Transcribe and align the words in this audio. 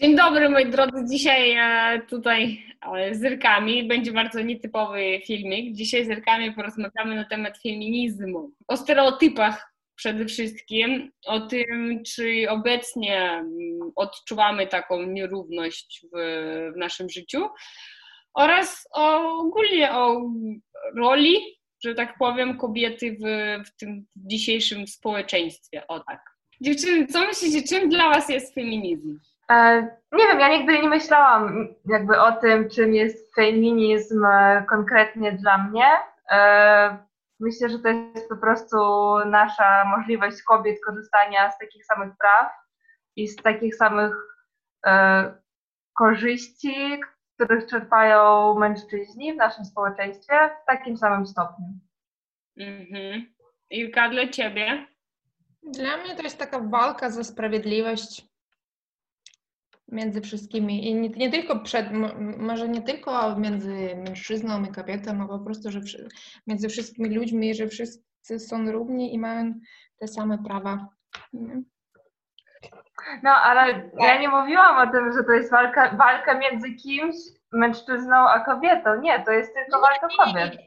Dzień 0.00 0.16
dobry 0.16 0.48
moi 0.48 0.70
drodzy, 0.70 1.04
dzisiaj 1.10 1.52
e, 1.52 2.00
tutaj 2.08 2.62
e, 2.96 3.14
z 3.14 3.24
Rykami 3.24 3.88
będzie 3.88 4.12
bardzo 4.12 4.40
nietypowy 4.40 5.20
filmik. 5.26 5.74
Dzisiaj 5.74 6.04
z 6.04 6.08
Rykami 6.08 6.52
porozmawiamy 6.52 7.14
na 7.14 7.24
temat 7.24 7.58
feminizmu, 7.62 8.50
o 8.68 8.76
stereotypach 8.76 9.74
przede 9.94 10.26
wszystkim, 10.26 11.10
o 11.26 11.40
tym, 11.40 12.02
czy 12.06 12.46
obecnie 12.48 13.30
mm, 13.30 13.92
odczuwamy 13.96 14.66
taką 14.66 15.02
nierówność 15.02 16.06
w, 16.12 16.18
w 16.74 16.76
naszym 16.76 17.10
życiu 17.10 17.48
oraz 18.34 18.88
o, 18.92 19.36
ogólnie 19.38 19.92
o 19.92 20.30
roli, 20.96 21.36
że 21.84 21.94
tak 21.94 22.18
powiem, 22.18 22.58
kobiety 22.58 23.16
w, 23.20 23.24
w 23.68 23.76
tym 23.76 24.06
dzisiejszym 24.16 24.86
społeczeństwie. 24.86 25.86
O 25.86 26.00
tak. 26.00 26.20
Dziewczyny, 26.60 27.06
co 27.06 27.26
myślicie, 27.26 27.62
czym 27.62 27.88
dla 27.88 28.10
Was 28.10 28.28
jest 28.28 28.54
feminizm? 28.54 29.18
E, 29.50 29.82
nie 30.12 30.26
wiem, 30.26 30.40
ja 30.40 30.48
nigdy 30.48 30.82
nie 30.82 30.88
myślałam 30.88 31.68
jakby 31.84 32.20
o 32.20 32.32
tym, 32.32 32.70
czym 32.70 32.94
jest 32.94 33.34
feminizm 33.34 34.24
e, 34.24 34.64
konkretnie 34.68 35.32
dla 35.32 35.58
mnie. 35.58 35.86
E, 36.30 36.98
myślę, 37.40 37.68
że 37.68 37.78
to 37.78 37.88
jest 37.88 38.28
po 38.28 38.36
prostu 38.36 38.76
nasza 39.26 39.84
możliwość 39.84 40.42
kobiet 40.42 40.76
korzystania 40.86 41.50
z 41.50 41.58
takich 41.58 41.84
samych 41.84 42.12
praw 42.18 42.52
i 43.16 43.28
z 43.28 43.36
takich 43.36 43.74
samych 43.76 44.14
korzyści, 45.94 47.00
których 47.34 47.66
czerpają 47.66 48.54
mężczyźni 48.58 49.32
w 49.32 49.36
naszym 49.36 49.64
społeczeństwie 49.64 50.34
w 50.62 50.66
takim 50.66 50.96
samym 50.96 51.26
stopniu. 51.26 51.66
Mhm. 52.56 53.34
Ilka, 53.70 54.08
dla 54.08 54.28
Ciebie? 54.28 54.86
Dla 55.62 55.96
mnie 55.96 56.16
to 56.16 56.22
jest 56.22 56.38
taka 56.38 56.58
walka 56.58 57.10
za 57.10 57.24
sprawiedliwość 57.24 58.33
między 59.88 60.20
wszystkimi 60.20 60.88
i 60.88 60.94
nie, 60.94 61.08
nie, 61.08 61.30
tylko 61.30 61.60
przed, 61.60 61.86
może 62.38 62.68
nie 62.68 62.82
tylko 62.82 63.36
między 63.36 63.96
mężczyzną 63.96 64.64
i 64.64 64.68
kobietą, 64.68 65.22
a 65.22 65.28
po 65.28 65.38
prostu, 65.38 65.70
że 65.70 65.80
przy, 65.80 66.08
między 66.46 66.68
wszystkimi 66.68 67.14
ludźmi, 67.14 67.54
że 67.54 67.68
wszyscy 67.68 68.38
są 68.38 68.72
równi 68.72 69.14
i 69.14 69.18
mają 69.18 69.54
te 69.98 70.08
same 70.08 70.38
prawa. 70.38 70.88
No, 73.22 73.30
ale 73.30 73.90
ja 74.00 74.18
nie 74.18 74.28
mówiłam 74.28 74.88
o 74.88 74.92
tym, 74.92 75.12
że 75.12 75.24
to 75.24 75.32
jest 75.32 75.50
walka, 75.50 75.96
walka 75.96 76.38
między 76.38 76.70
kimś, 76.72 77.16
mężczyzną, 77.52 78.16
a 78.16 78.40
kobietą. 78.40 79.00
Nie, 79.00 79.24
to 79.24 79.32
jest 79.32 79.54
tylko 79.54 79.80
walka 79.80 80.08
kobiet. 80.24 80.58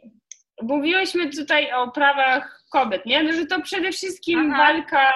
Mówiłyśmy 0.61 1.29
tutaj 1.29 1.73
o 1.73 1.91
prawach 1.91 2.63
kobiet, 2.71 3.05
nie? 3.05 3.23
No, 3.23 3.33
że 3.33 3.45
to 3.45 3.61
przede 3.61 3.91
wszystkim 3.91 4.51
Aha. 4.53 4.57
walka 4.57 5.11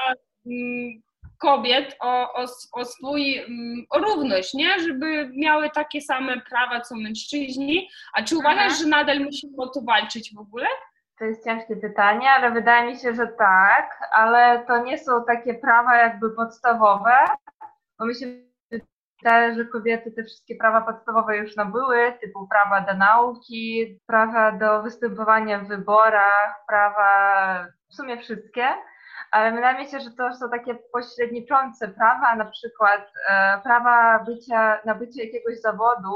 mm, 0.45 1.02
kobiet 1.42 1.95
o, 2.00 2.34
o, 2.34 2.45
o 2.72 2.86
swój, 2.86 3.38
mm, 3.38 3.86
o 3.89 4.00
równość, 4.00 4.53
nie? 4.53 4.80
Żeby 4.80 5.31
miały 5.34 5.70
takie 5.70 6.02
same 6.02 6.42
prawa 6.42 6.81
co 6.81 6.95
mężczyźni. 6.95 7.89
A 8.14 8.23
czy 8.23 8.38
uważasz, 8.38 8.64
mhm. 8.64 8.80
że 8.80 8.88
nadal 8.88 9.20
musimy 9.20 9.53
o 9.58 9.67
to 9.67 9.81
walczyć 9.81 10.36
w 10.36 10.39
ogóle? 10.39 10.67
To 11.20 11.25
jest 11.25 11.45
ciężkie 11.45 11.75
pytanie, 11.75 12.30
ale 12.30 12.52
wydaje 12.52 12.92
mi 12.92 13.00
się, 13.00 13.16
że 13.16 13.28
tak, 13.28 14.09
ale 14.11 14.66
to 14.67 14.83
nie 14.83 14.98
są 14.98 15.25
takie 15.25 15.53
prawa 15.53 15.98
jakby 15.98 16.30
podstawowe, 16.36 17.16
bo 18.00 18.05
mi 18.05 18.16
się 18.16 18.26
wydaje, 19.23 19.55
że 19.55 19.66
kobiety 19.66 20.11
te 20.11 20.23
wszystkie 20.23 20.55
prawa 20.55 20.81
podstawowe 20.81 21.38
już 21.38 21.55
nabyły, 21.55 22.14
typu 22.22 22.48
prawa 22.48 22.81
do 22.81 22.94
nauki, 22.94 24.00
prawa 24.08 24.52
do 24.52 24.83
występowania 24.83 25.59
w 25.59 25.67
wyborach, 25.67 26.64
prawa 26.67 27.67
w 27.89 27.95
sumie 27.95 28.17
wszystkie 28.17 28.67
ale 29.31 29.52
wydaje 29.52 29.80
mi 29.80 29.91
się, 29.91 30.00
że 30.00 30.11
to 30.11 30.33
są 30.33 30.50
takie 30.50 30.75
pośredniczące 30.75 31.88
prawa, 31.88 32.36
na 32.36 32.45
przykład 32.45 33.11
e, 33.30 33.61
prawa 33.64 34.23
bycia, 34.23 34.80
nabycia 34.86 35.23
jakiegoś 35.23 35.59
zawodu 35.59 36.16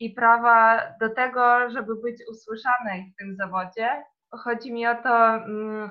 i 0.00 0.10
prawa 0.10 0.82
do 1.00 1.08
tego, 1.10 1.70
żeby 1.70 1.94
być 1.94 2.22
usłyszanej 2.30 3.12
w 3.12 3.16
tym 3.18 3.36
zawodzie. 3.36 4.04
Chodzi 4.30 4.72
mi 4.72 4.86
o 4.86 4.94
to, 4.94 5.34
mm, 5.34 5.90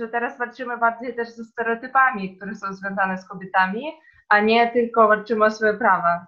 że 0.00 0.08
teraz 0.08 0.38
walczymy 0.38 0.76
bardziej 0.76 1.16
też 1.16 1.28
ze 1.28 1.44
stereotypami, 1.44 2.36
które 2.36 2.54
są 2.54 2.72
związane 2.72 3.18
z 3.18 3.28
kobietami, 3.28 3.92
a 4.28 4.40
nie 4.40 4.70
tylko 4.70 5.08
walczymy 5.08 5.44
o 5.44 5.50
swoje 5.50 5.74
prawa. 5.74 6.26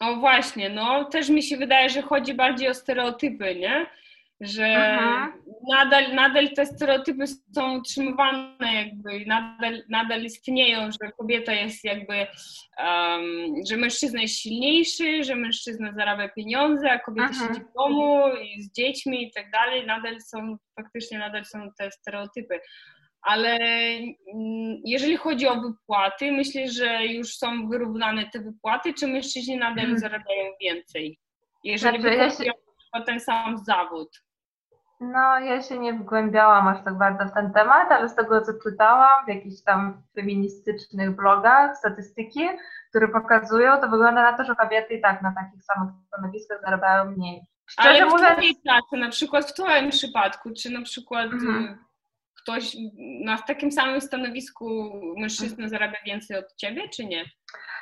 O 0.00 0.16
właśnie, 0.16 0.70
no 0.70 1.04
też 1.04 1.28
mi 1.28 1.42
się 1.42 1.56
wydaje, 1.56 1.90
że 1.90 2.02
chodzi 2.02 2.34
bardziej 2.34 2.68
o 2.68 2.74
stereotypy, 2.74 3.54
nie? 3.54 3.86
Że 4.42 4.98
nadal, 5.70 6.14
nadal 6.14 6.50
te 6.50 6.66
stereotypy 6.66 7.24
są 7.26 7.78
utrzymywane, 7.78 8.74
jakby 8.74 9.26
nadal, 9.26 9.82
nadal 9.88 10.22
istnieją, 10.24 10.90
że 10.90 11.12
kobieta 11.18 11.52
jest 11.52 11.84
jakby, 11.84 12.26
um, 12.78 13.54
że 13.70 13.76
mężczyzna 13.76 14.22
jest 14.22 14.40
silniejszy, 14.40 15.24
że 15.24 15.36
mężczyzna 15.36 15.92
zarabia 15.92 16.28
pieniądze, 16.28 16.90
a 16.90 16.98
kobieta 16.98 17.28
Aha. 17.30 17.48
siedzi 17.48 17.60
w 17.60 17.72
domu 17.72 18.22
i 18.42 18.62
z 18.62 18.72
dziećmi 18.72 19.22
i 19.22 19.32
tak 19.32 19.50
dalej. 19.50 19.86
Nadal 19.86 20.20
są, 20.20 20.56
faktycznie 20.80 21.18
nadal 21.18 21.44
są 21.44 21.68
te 21.78 21.90
stereotypy. 21.90 22.60
Ale 23.22 23.56
mm, 23.56 24.82
jeżeli 24.84 25.16
chodzi 25.16 25.46
o 25.46 25.60
wypłaty, 25.60 26.32
myślę, 26.32 26.68
że 26.68 27.06
już 27.06 27.36
są 27.36 27.68
wyrównane 27.68 28.30
te 28.32 28.40
wypłaty, 28.40 28.94
czy 28.94 29.06
mężczyźni 29.06 29.56
nadal 29.56 29.84
hmm. 29.84 29.98
zarabiają 29.98 30.52
więcej? 30.60 31.18
Jeżeli 31.64 32.00
znaczy, 32.00 32.16
wykonują 32.16 32.52
ja 32.94 33.00
się... 33.00 33.04
ten 33.06 33.20
sam 33.20 33.58
zawód. 33.58 34.08
No, 35.02 35.38
ja 35.38 35.62
się 35.62 35.78
nie 35.78 35.92
wgłębiałam 35.92 36.68
aż 36.68 36.84
tak 36.84 36.98
bardzo 36.98 37.24
w 37.24 37.34
ten 37.34 37.52
temat, 37.52 37.92
ale 37.92 38.08
z 38.08 38.14
tego, 38.14 38.40
co 38.40 38.52
czytałam 38.62 39.24
w 39.24 39.28
jakichś 39.28 39.62
tam 39.62 40.02
feministycznych 40.14 41.16
blogach, 41.16 41.76
statystyki, 41.76 42.48
które 42.88 43.08
pokazują, 43.08 43.80
to 43.80 43.88
wygląda 43.88 44.22
na 44.22 44.36
to, 44.36 44.44
że 44.44 44.54
kobiety 44.54 44.94
i 44.94 45.00
tak 45.00 45.22
na 45.22 45.34
takich 45.34 45.64
samych 45.64 45.94
stanowiskach 46.06 46.60
zarabiają 46.60 47.10
mniej. 47.10 47.42
Szczerze 47.66 47.88
ale 47.88 48.06
w 48.06 48.12
mówiąc... 48.12 48.32
twojej 48.32 48.54
pracy, 48.54 48.96
na 48.96 49.08
przykład 49.08 49.50
w 49.50 49.54
twoim 49.54 49.90
przypadku, 49.90 50.50
czy 50.62 50.70
na 50.70 50.82
przykład 50.82 51.32
mhm. 51.32 51.64
Y, 51.64 51.78
ktoś 52.42 52.76
na 53.24 53.38
takim 53.38 53.72
samym 53.72 54.00
stanowisku 54.00 54.92
mężczyzna 55.16 55.68
zarabia 55.68 55.98
więcej 56.06 56.36
od 56.36 56.56
ciebie, 56.56 56.88
czy 56.88 57.04
nie? 57.04 57.24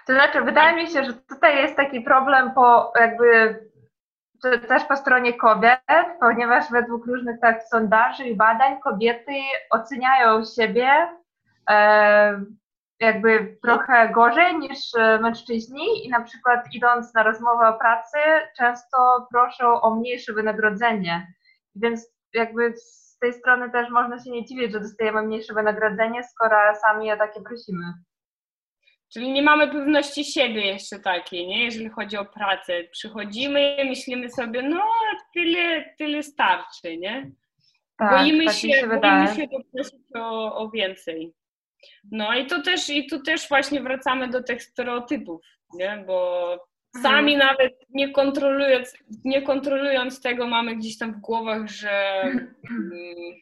To 0.06 0.12
znaczy, 0.12 0.40
wydaje 0.40 0.76
mi 0.76 0.90
się, 0.90 1.04
że 1.04 1.12
tutaj 1.12 1.56
jest 1.56 1.76
taki 1.76 2.00
problem 2.00 2.52
po 2.54 2.92
jakby 3.00 3.58
też 4.68 4.84
po 4.84 4.96
stronie 4.96 5.34
kobiet, 5.34 5.80
ponieważ 6.20 6.70
według 6.70 7.06
różnych 7.06 7.40
tak 7.40 7.62
sondaży 7.62 8.24
i 8.24 8.36
badań 8.36 8.80
kobiety 8.80 9.32
oceniają 9.70 10.44
siebie 10.44 10.90
e, 11.70 12.44
jakby 13.00 13.56
trochę 13.62 14.08
gorzej 14.08 14.58
niż 14.58 14.78
mężczyźni 15.20 16.06
i 16.06 16.08
na 16.08 16.20
przykład 16.20 16.64
idąc 16.72 17.14
na 17.14 17.22
rozmowę 17.22 17.68
o 17.68 17.78
pracy 17.78 18.18
często 18.56 19.26
proszą 19.30 19.80
o 19.80 19.94
mniejsze 19.94 20.32
wynagrodzenie. 20.32 21.26
Więc 21.74 22.08
jakby 22.34 22.74
z 22.76 23.18
tej 23.20 23.32
strony 23.32 23.70
też 23.70 23.90
można 23.90 24.18
się 24.18 24.30
nie 24.30 24.44
dziwić, 24.44 24.72
że 24.72 24.80
dostajemy 24.80 25.22
mniejsze 25.22 25.54
wynagrodzenie, 25.54 26.24
skoro 26.24 26.56
sami 26.74 27.12
o 27.12 27.16
takie 27.16 27.40
prosimy. 27.40 27.84
Czyli 29.12 29.32
nie 29.32 29.42
mamy 29.42 29.68
pewności 29.68 30.24
siebie 30.24 30.66
jeszcze 30.66 30.98
takiej, 30.98 31.46
nie? 31.46 31.64
Jeżeli 31.64 31.88
chodzi 31.88 32.16
o 32.16 32.24
pracę. 32.24 32.84
Przychodzimy 32.92 33.76
i 33.76 33.88
myślimy 33.88 34.30
sobie, 34.30 34.62
no 34.62 34.84
tyle, 35.34 35.94
tyle 35.98 36.22
starczy, 36.22 36.96
nie? 36.96 37.30
Tak, 37.98 38.18
boimy 38.18 38.44
tak 38.44 38.54
się, 38.54 38.68
się 38.68 38.86
boimy 38.86 39.28
się 39.36 39.48
poprosić 39.48 40.00
o, 40.14 40.56
o 40.56 40.70
więcej. 40.70 41.32
No 42.10 42.34
i 42.34 42.46
to 42.46 42.62
też, 42.62 42.90
i 42.90 43.06
tu 43.06 43.22
też 43.22 43.48
właśnie 43.48 43.80
wracamy 43.80 44.28
do 44.28 44.42
tych 44.42 44.62
stereotypów, 44.62 45.42
nie? 45.74 46.04
Bo 46.06 46.70
sami 47.02 47.34
mhm. 47.34 47.50
nawet 47.50 47.72
nie 47.90 48.10
kontrolując, 48.12 48.96
nie 49.24 49.42
kontrolując 49.42 50.22
tego 50.22 50.46
mamy 50.46 50.76
gdzieś 50.76 50.98
tam 50.98 51.14
w 51.14 51.20
głowach, 51.20 51.68
że, 51.68 52.22
mm, 52.70 53.34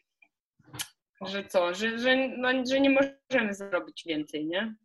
że 1.21 1.43
co, 1.43 1.73
że, 1.73 1.99
że, 1.99 2.27
no, 2.27 2.49
że 2.69 2.79
nie 2.79 2.89
możemy 2.89 3.53
zrobić 3.53 4.03
więcej, 4.05 4.45
nie? 4.45 4.75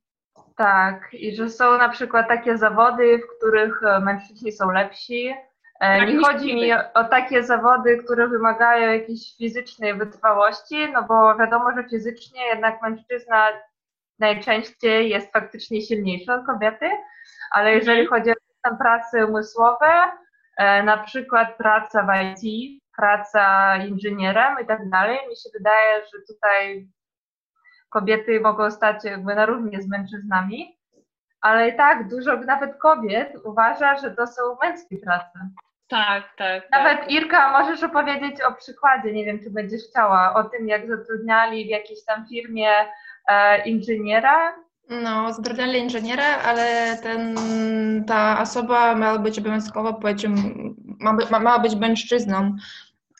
Tak, 0.56 1.08
i 1.12 1.36
że 1.36 1.50
są 1.50 1.78
na 1.78 1.88
przykład 1.88 2.28
takie 2.28 2.58
zawody, 2.58 3.18
w 3.18 3.36
których 3.36 3.82
e, 3.82 4.00
mężczyźni 4.00 4.52
są 4.52 4.70
lepsi. 4.70 5.34
E, 5.80 5.98
tak, 5.98 6.08
nie 6.08 6.18
chodzi 6.18 6.54
mi 6.54 6.72
o, 6.72 7.04
takie 7.04 7.42
zawody, 7.42 7.96
które 8.04 8.28
wymagają 8.28 8.92
jakiejś 8.92 9.36
fizycznej 9.36 9.94
wytrwałości, 9.94 10.92
no 10.92 11.02
bo 11.02 11.36
wiadomo, 11.36 11.72
że 11.76 11.88
fizycznie 11.88 12.46
jednak 12.46 12.82
mężczyzna 12.82 13.48
najczęściej 14.18 15.10
jest 15.10 15.32
faktycznie 15.32 15.82
silniejszy 15.82 16.32
od 16.32 16.46
kobiety, 16.46 16.86
ale 17.50 17.70
mhm. 17.70 17.78
jeżeli 17.78 18.06
chodzi 18.06 18.30
o 18.30 18.76
prace 18.76 19.26
umysłowe, 19.26 19.92
e, 20.56 20.82
na 20.82 20.96
przykład 20.96 21.56
praca 21.56 22.02
w 22.02 22.08
IT, 22.44 22.82
praca 22.96 23.76
inżynierem 23.76 24.56
i 24.62 24.66
tak 24.66 24.90
dalej, 24.90 25.18
mi 25.28 25.36
się 25.36 25.50
wydaje, 25.54 26.00
że 26.00 26.34
tutaj 26.34 26.88
kobiety 27.94 28.40
mogą 28.40 28.70
stać 28.70 29.04
jakby 29.04 29.34
na 29.34 29.46
równi 29.46 29.82
z 29.82 29.88
mężczyznami, 29.88 30.78
ale 31.40 31.68
i 31.68 31.76
tak 31.76 32.08
dużo 32.08 32.36
nawet 32.36 32.76
kobiet 32.78 33.36
uważa, 33.44 33.96
że 33.96 34.10
to 34.10 34.26
są 34.26 34.42
męskie 34.62 34.96
prace. 34.96 35.48
Tak, 35.88 36.22
tak. 36.36 36.70
Nawet 36.70 37.00
tak. 37.00 37.10
Irka, 37.10 37.60
możesz 37.60 37.82
opowiedzieć 37.82 38.42
o 38.42 38.52
przykładzie, 38.52 39.12
nie 39.12 39.24
wiem, 39.24 39.38
czy 39.44 39.50
będziesz 39.50 39.82
chciała, 39.90 40.34
o 40.34 40.44
tym, 40.44 40.68
jak 40.68 40.88
zatrudniali 40.88 41.64
w 41.64 41.68
jakiejś 41.68 42.04
tam 42.04 42.26
firmie 42.26 42.70
e, 43.28 43.62
inżyniera 43.68 44.54
No, 44.90 45.32
zatrudniali 45.32 45.78
inżyniera, 45.78 46.24
ale 46.44 46.96
ten, 47.02 47.34
ta 48.06 48.40
osoba 48.40 48.94
miała 48.94 49.18
być 49.18 49.38
obowiązkowo, 49.38 49.94
powiedzmy, 49.94 50.30
ma, 51.30 51.40
ma, 51.40 51.58
być 51.58 51.76
mężczyzną, 51.76 52.56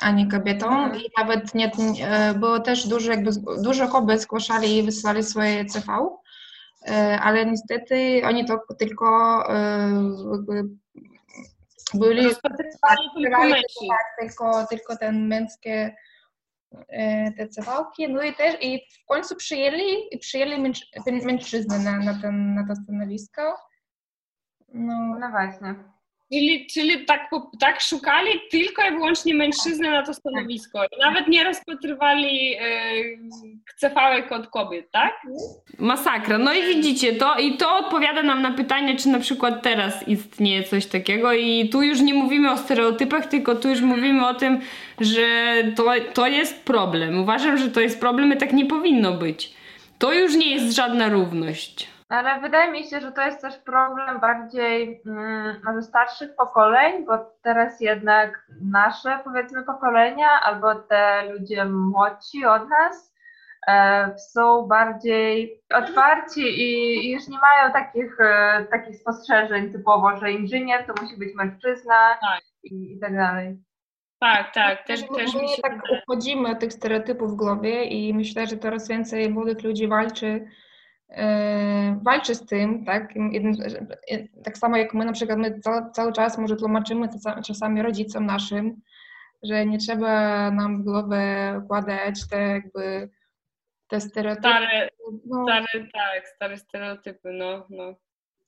a 0.05 0.11
nie 0.11 0.29
kobietą. 0.29 0.67
Mhm. 0.67 1.03
I 1.03 1.11
nawet 1.19 1.55
nie, 1.55 1.71
e, 2.03 2.35
było 2.35 2.61
też 2.61 2.89
dużo, 2.89 3.11
jakby, 3.11 3.31
dużo 3.63 3.89
kobiet 3.89 4.21
zgłaszali 4.21 4.79
i 4.79 4.83
wysłali 4.83 5.23
swoje 5.23 5.69
CV, 5.69 5.87
e, 6.89 7.21
ale 7.23 7.47
niestety 7.47 8.23
oni 8.27 8.45
to 8.45 8.61
tylko 8.79 9.07
e, 9.49 9.91
jakby 10.33 10.65
byli 11.95 12.27
tak, 13.89 14.07
tylko, 14.21 14.67
tylko 14.67 14.97
ten 14.97 15.27
męskie 15.27 15.97
te 17.37 17.49
cewałki, 17.49 18.09
no 18.09 18.23
i 18.23 18.35
też 18.35 18.57
i 18.61 18.81
w 19.03 19.07
końcu 19.07 19.37
przyjęli, 19.37 20.19
przyjęli 20.21 20.61
męż, 20.61 20.81
mężczyznę 21.07 21.79
na, 21.79 21.99
na, 21.99 22.21
ten, 22.23 22.55
na 22.55 22.67
to 22.67 22.77
stanowisko. 22.77 23.57
No, 24.69 25.17
no 25.21 25.31
właśnie. 25.31 25.94
Czyli, 26.35 26.67
czyli 26.67 27.05
tak, 27.05 27.31
tak 27.61 27.81
szukali 27.81 28.31
tylko 28.51 28.83
i 28.89 28.91
wyłącznie 28.91 29.35
mężczyznę 29.35 29.91
na 29.91 30.03
to 30.03 30.15
stanowisko. 30.15 30.81
Nawet 31.01 31.29
nie 31.29 31.45
rozpatrywali 31.45 32.55
e, 33.83 34.31
od 34.31 34.47
kobiet, 34.47 34.91
tak? 34.91 35.13
Masakra. 35.79 36.39
No 36.39 36.55
i 36.55 36.75
widzicie, 36.75 37.13
to 37.13 37.39
i 37.39 37.57
to 37.57 37.77
odpowiada 37.77 38.23
nam 38.23 38.43
na 38.43 38.53
pytanie, 38.53 38.97
czy 38.97 39.09
na 39.09 39.19
przykład 39.19 39.63
teraz 39.63 40.09
istnieje 40.09 40.63
coś 40.63 40.87
takiego. 40.87 41.33
I 41.33 41.69
tu 41.69 41.83
już 41.83 42.01
nie 42.01 42.15
mówimy 42.15 42.53
o 42.53 42.57
stereotypach, 42.57 43.27
tylko 43.27 43.55
tu 43.55 43.69
już 43.69 43.81
mówimy 43.81 44.29
o 44.29 44.35
tym, 44.35 44.61
że 45.01 45.55
to, 45.77 45.85
to 46.15 46.27
jest 46.27 46.65
problem. 46.65 47.19
Uważam, 47.19 47.59
że 47.59 47.71
to 47.71 47.81
jest 47.81 48.01
problem 48.01 48.33
i 48.33 48.37
tak 48.37 48.53
nie 48.53 48.67
powinno 48.67 49.13
być. 49.13 49.53
To 49.99 50.13
już 50.13 50.35
nie 50.35 50.55
jest 50.55 50.77
żadna 50.77 51.09
równość. 51.09 51.94
Ale 52.15 52.41
wydaje 52.41 52.73
mi 52.73 52.85
się, 52.85 53.01
że 53.01 53.13
to 53.13 53.23
jest 53.23 53.41
też 53.41 53.59
problem 53.59 54.21
bardziej 54.21 55.03
mm, 55.07 55.61
może 55.65 55.83
starszych 55.83 56.37
pokoleń, 56.37 57.05
bo 57.07 57.19
teraz 57.43 57.81
jednak 57.81 58.47
nasze 58.63 59.19
powiedzmy 59.25 59.63
pokolenia 59.63 60.29
albo 60.43 60.75
te 60.75 61.33
ludzie 61.33 61.65
młodsi 61.65 62.47
od 62.47 62.69
nas 62.69 63.15
e, 63.69 64.15
są 64.19 64.67
bardziej 64.67 65.63
otwarci 65.75 66.41
i 66.41 67.13
już 67.13 67.29
nie 67.29 67.39
mają 67.39 67.73
takich, 67.73 68.21
e, 68.21 68.67
takich 68.71 68.97
spostrzeżeń 68.97 69.73
typowo, 69.73 70.17
że 70.17 70.33
inżynier 70.33 70.87
to 70.87 71.03
musi 71.03 71.17
być 71.17 71.35
mężczyzna 71.35 72.19
tak. 72.21 72.43
i, 72.63 72.93
i 72.93 73.01
tak 73.01 73.17
dalej. 73.17 73.59
Tak, 74.21 74.55
tak. 74.55 74.87
Też, 74.87 75.01
też 75.01 75.35
my 75.35 75.49
się 75.49 75.63
tak 75.63 75.83
uchodzimy 75.91 76.57
tych 76.57 76.73
stereotypów 76.73 77.33
w 77.33 77.37
głowie 77.37 77.85
i 77.85 78.15
myślę, 78.15 78.47
że 78.47 78.57
coraz 78.57 78.89
więcej 78.89 79.31
młodych 79.31 79.63
ludzi 79.63 79.89
walczy 79.89 80.47
walczy 82.03 82.35
z 82.35 82.47
tym, 82.47 82.85
tak? 82.85 83.15
Tak 84.45 84.59
samo 84.59 84.77
jak 84.77 84.95
my 84.95 85.05
na 85.05 85.13
przykład 85.13 85.39
my 85.39 85.61
cały 85.93 86.13
czas 86.13 86.39
może 86.39 86.57
tłumaczymy 86.57 87.09
to 87.09 87.43
czasami 87.43 87.83
rodzicom 87.83 88.27
naszym, 88.27 88.81
że 89.43 89.67
nie 89.67 89.79
trzeba 89.79 90.51
nam 90.51 90.83
w 90.83 90.85
głowę 90.85 91.55
układać 91.65 92.29
te 92.29 92.41
jakby 92.41 93.11
te 93.89 94.01
stereotypy. 94.01 94.49
Stare, 94.49 94.89
no. 95.27 95.45
stare 95.45 95.87
tak, 95.93 96.29
stare 96.29 96.57
stereotypy, 96.59 97.33
no, 97.33 97.67
no. 97.71 97.95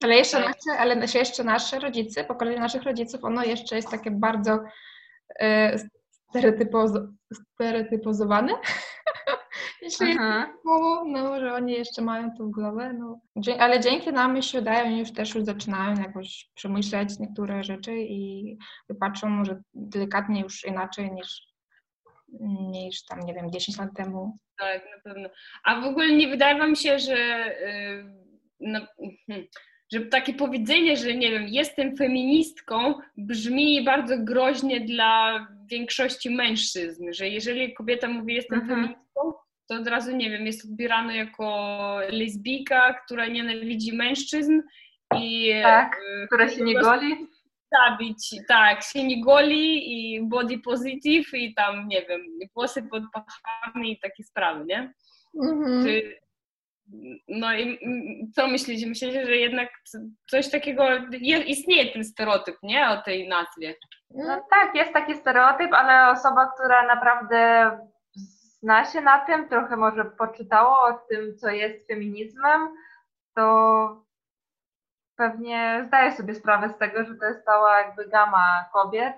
Ale 0.04 0.14
jeszcze 0.14 0.36
tak. 0.36 0.46
nasze, 0.46 0.80
ale 0.80 1.06
jeszcze 1.14 1.44
nasze 1.44 1.78
rodzice, 1.78 2.24
pokolenie 2.24 2.60
naszych 2.60 2.82
rodziców, 2.82 3.24
ono 3.24 3.44
jeszcze 3.44 3.76
jest 3.76 3.90
takie 3.90 4.10
bardzo 4.10 4.64
e, 5.40 5.78
stereotypoz- 5.78 7.08
stereotypozowane. 7.54 8.52
Jeśli 9.82 10.14
słowo, 10.62 11.04
no, 11.06 11.40
że 11.40 11.54
oni 11.54 11.72
jeszcze 11.72 12.02
mają 12.02 12.30
to 12.36 12.44
w 12.44 12.50
głowie, 12.50 12.92
no. 12.98 13.20
Ale 13.58 13.80
dzięki 13.80 14.12
nam 14.12 14.42
się 14.42 14.58
wydaje, 14.58 14.84
oni 14.84 14.98
już 14.98 15.12
też 15.12 15.34
już 15.34 15.44
zaczynają 15.44 16.02
jakoś 16.02 16.50
przemyśleć 16.54 17.18
niektóre 17.18 17.64
rzeczy 17.64 17.92
i 17.98 18.56
patrzą 19.00 19.28
może 19.28 19.62
delikatnie 19.74 20.40
już 20.40 20.64
inaczej 20.64 21.12
niż, 21.12 21.42
niż 22.70 23.04
tam, 23.04 23.20
nie 23.20 23.34
wiem, 23.34 23.50
10 23.50 23.78
lat 23.78 23.90
temu. 23.96 24.38
Tak, 24.58 24.82
na 24.96 25.12
pewno. 25.12 25.28
A 25.64 25.80
w 25.80 25.84
ogóle 25.84 26.12
nie 26.12 26.28
wydaje 26.28 26.58
wam 26.58 26.76
się, 26.76 26.98
że 26.98 27.16
yy, 27.60 28.26
no, 28.60 28.80
hmm, 29.26 29.46
że 29.92 30.00
takie 30.00 30.34
powiedzenie, 30.34 30.96
że 30.96 31.14
nie 31.14 31.30
wiem, 31.30 31.48
jestem 31.48 31.96
feministką, 31.96 32.94
brzmi 33.16 33.84
bardzo 33.84 34.18
groźnie 34.18 34.80
dla 34.80 35.46
większości 35.70 36.30
mężczyzn, 36.30 37.12
że 37.12 37.28
jeżeli 37.28 37.74
kobieta 37.74 38.08
mówi 38.08 38.34
jestem 38.34 38.60
mhm. 38.60 38.80
feministką, 38.80 39.32
to 39.68 39.74
od 39.74 39.88
razu, 39.88 40.16
nie 40.16 40.30
wiem, 40.30 40.46
jest 40.46 40.64
odbierane 40.64 41.16
jako 41.16 41.98
lesbijka, 42.10 42.94
która 42.94 43.26
nienawidzi 43.26 43.96
mężczyzn 43.96 44.60
i... 45.16 45.52
Tak, 45.62 45.96
e, 46.22 46.26
która 46.26 46.48
się 46.48 46.64
nie 46.64 46.74
goli. 46.74 47.26
Zabić, 47.72 48.34
tak, 48.48 48.82
się 48.82 49.04
nie 49.04 49.24
goli 49.24 49.92
i 49.92 50.22
body 50.22 50.58
positive 50.58 51.34
i 51.34 51.54
tam, 51.54 51.88
nie 51.88 52.02
wiem, 52.02 52.20
włosy 52.54 52.82
pod 52.82 53.02
pachami 53.12 53.92
i 53.92 54.00
takie 54.00 54.24
sprawy, 54.24 54.64
nie? 54.64 54.92
Mhm. 55.42 55.84
Czy, 55.84 56.16
no 57.28 57.54
i 57.54 57.78
co 58.34 58.48
myślicie? 58.48 58.86
Myślicie, 58.86 59.26
że 59.26 59.36
jednak 59.36 59.68
coś 60.30 60.50
takiego, 60.50 60.84
istnieje 61.46 61.92
ten 61.92 62.04
stereotyp, 62.04 62.56
nie? 62.62 62.88
O 62.88 63.02
tej 63.02 63.28
nazwie. 63.28 63.74
No 64.10 64.42
tak, 64.50 64.74
jest 64.74 64.92
taki 64.92 65.14
stereotyp, 65.14 65.72
ale 65.72 66.10
osoba, 66.10 66.50
która 66.54 66.86
naprawdę 66.86 67.70
zna 68.66 68.84
się 68.84 69.00
na 69.00 69.18
tym, 69.18 69.48
trochę 69.48 69.76
może 69.76 70.04
poczytało 70.04 70.78
o 70.78 70.92
tym, 70.92 71.36
co 71.38 71.50
jest 71.50 71.86
feminizmem, 71.86 72.68
to 73.34 74.06
pewnie 75.16 75.84
zdaje 75.86 76.12
sobie 76.12 76.34
sprawę 76.34 76.68
z 76.68 76.78
tego, 76.78 77.04
że 77.04 77.14
to 77.14 77.26
jest 77.26 77.44
cała 77.44 77.78
jakby 77.78 78.08
gama 78.08 78.64
kobiet 78.72 79.14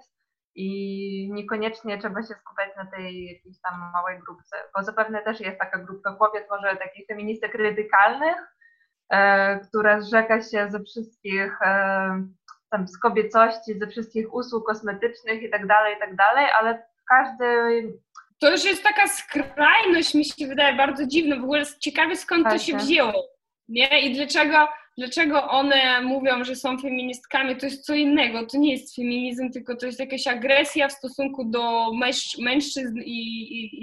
i 0.54 1.30
niekoniecznie 1.32 1.98
trzeba 1.98 2.22
się 2.22 2.34
skupiać 2.34 2.76
na 2.76 2.86
tej 2.86 3.26
jakiejś 3.26 3.60
tam 3.60 3.90
małej 3.92 4.18
grupce, 4.18 4.56
bo 4.76 4.82
zapewne 4.82 5.22
też 5.22 5.40
jest 5.40 5.58
taka 5.58 5.78
grupka 5.78 6.14
kobiet, 6.14 6.46
może 6.50 6.76
takich 6.76 7.06
feministek 7.06 7.54
radykalnych, 7.54 8.36
e, 9.10 9.58
która 9.60 10.00
zrzeka 10.00 10.42
się 10.42 10.70
ze 10.70 10.80
wszystkich 10.80 11.62
e, 11.62 12.24
tam 12.70 12.88
z 12.88 12.98
kobiecości, 12.98 13.78
ze 13.78 13.86
wszystkich 13.86 14.34
usług 14.34 14.66
kosmetycznych 14.66 15.42
i 15.42 15.50
tak 15.50 15.66
dalej, 15.66 15.96
i 15.96 15.98
tak 15.98 16.16
dalej, 16.16 16.46
ale 16.60 16.88
każdy 17.08 17.44
to 18.38 18.50
już 18.50 18.64
jest 18.64 18.82
taka 18.82 19.08
skrajność, 19.08 20.14
mi 20.14 20.24
się 20.24 20.46
wydaje 20.46 20.76
bardzo 20.76 21.06
dziwna. 21.06 21.36
W 21.36 21.44
ogóle 21.44 21.64
ciekawe 21.80 22.16
skąd 22.16 22.48
to 22.50 22.58
się 22.58 22.76
wzięło. 22.76 23.28
Nie? 23.68 24.00
I 24.00 24.14
dlaczego, 24.14 24.68
dlaczego 24.98 25.48
one 25.48 26.02
mówią, 26.02 26.44
że 26.44 26.56
są 26.56 26.78
feministkami, 26.78 27.56
to 27.56 27.66
jest 27.66 27.86
co 27.86 27.94
innego. 27.94 28.46
To 28.46 28.58
nie 28.58 28.72
jest 28.72 28.96
feminizm, 28.96 29.50
tylko 29.50 29.76
to 29.76 29.86
jest 29.86 30.00
jakaś 30.00 30.26
agresja 30.26 30.88
w 30.88 30.92
stosunku 30.92 31.44
do 31.44 31.92
męż, 31.92 32.38
mężczyzn 32.38 32.98
i, 33.04 33.20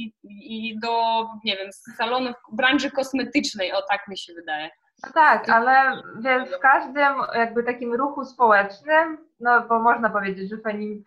i, 0.04 0.14
i, 0.24 0.80
do, 0.80 1.26
nie 1.44 1.58
wiem, 1.58 1.70
salonów 1.98 2.36
branży 2.52 2.92
kosmetycznej. 2.92 3.74
O 3.74 3.82
tak 3.90 4.08
mi 4.08 4.18
się 4.18 4.34
wydaje. 4.34 4.70
No 5.04 5.12
tak, 5.14 5.50
ale 5.50 6.02
w 6.46 6.60
każdym 6.60 7.16
jakby 7.36 7.64
takim 7.64 7.94
ruchu 7.94 8.26
społecznym, 8.26 9.18
no 9.40 9.68
bo 9.70 9.80
można 9.80 10.10
powiedzieć, 10.10 10.50
że 10.50 10.58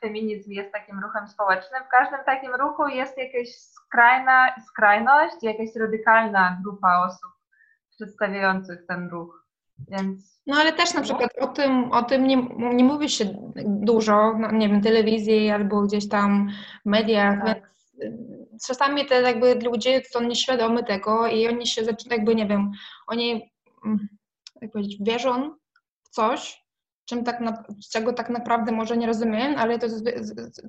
feminizm 0.00 0.50
jest 0.50 0.72
takim 0.72 1.00
ruchem 1.00 1.28
społecznym, 1.28 1.82
w 1.84 1.88
każdym 1.88 2.18
takim 2.26 2.54
ruchu 2.54 2.88
jest 2.88 3.18
jakaś 3.18 3.48
skrajna 3.54 4.54
skrajność, 4.68 5.36
jakaś 5.42 5.68
radykalna 5.80 6.58
grupa 6.64 7.06
osób 7.06 7.30
przedstawiających 7.90 8.86
ten 8.86 9.08
ruch. 9.08 9.44
Więc... 9.88 10.42
No 10.46 10.56
ale 10.56 10.72
też 10.72 10.94
na 10.94 11.00
przykład 11.00 11.30
o 11.40 11.46
tym, 11.46 11.92
o 11.92 12.02
tym 12.02 12.26
nie, 12.26 12.36
nie 12.58 12.84
mówi 12.84 13.08
się 13.08 13.24
dużo, 13.66 14.34
no, 14.38 14.50
nie 14.50 14.68
wiem, 14.68 14.82
telewizji 14.82 15.50
albo 15.50 15.82
gdzieś 15.82 16.08
tam 16.08 16.48
w 16.86 16.88
mediach, 16.88 17.38
tak. 17.46 17.70
czasami 18.66 19.06
te 19.06 19.22
jakby 19.22 19.54
ludzie 19.54 20.02
są 20.04 20.20
nieświadomi 20.20 20.84
tego 20.84 21.26
i 21.26 21.48
oni 21.48 21.66
się 21.66 21.84
zaczynają 21.84 22.18
jakby, 22.18 22.34
nie 22.34 22.46
wiem, 22.46 22.70
oni 23.06 23.52
jak 24.62 24.72
powiedzieć, 24.72 24.96
wierzą 25.00 25.56
w 26.02 26.08
coś, 26.08 26.68
czym 27.08 27.24
tak 27.24 27.40
na, 27.40 27.64
czego 27.92 28.12
tak 28.12 28.30
naprawdę 28.30 28.72
może 28.72 28.96
nie 28.96 29.06
rozumiem, 29.06 29.54
ale 29.58 29.78
to, 29.78 29.86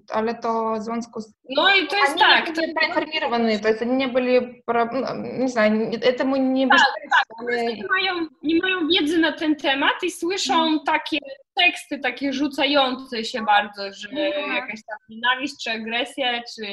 ale 0.09 0.35
to 0.35 0.73
w 0.73 0.83
związku 0.83 1.21
z... 1.21 1.33
No 1.49 1.75
i 1.75 1.87
to 1.87 1.95
jest 1.97 2.17
tak. 2.17 2.47
Nie 2.47 2.53
byli 2.53 2.73
poinformowani, 2.73 3.59
to 3.59 3.67
jest, 3.67 3.85
nie 3.85 4.07
byli, 4.07 4.39
no, 4.67 5.15
nie 5.39 5.49
znam, 5.49 5.91
temu 6.17 6.35
nie 6.35 6.67
tak, 6.67 6.79
tak, 6.79 7.25
ale... 7.39 7.65
nie, 7.65 7.83
mają, 7.89 8.27
nie 8.43 8.59
mają 8.61 8.87
wiedzy 8.87 9.17
na 9.17 9.31
ten 9.31 9.55
temat 9.55 10.03
i 10.03 10.11
słyszą 10.11 10.53
hmm. 10.53 10.79
takie 10.85 11.17
teksty, 11.55 11.99
takie 11.99 12.33
rzucające 12.33 13.25
się 13.25 13.41
bardzo, 13.41 13.93
że 13.93 14.09
hmm. 14.09 14.55
jakaś 14.55 14.79
tam 14.85 14.97
nienawiść, 15.09 15.63
czy 15.63 15.71
agresja, 15.71 16.41
czy 16.55 16.65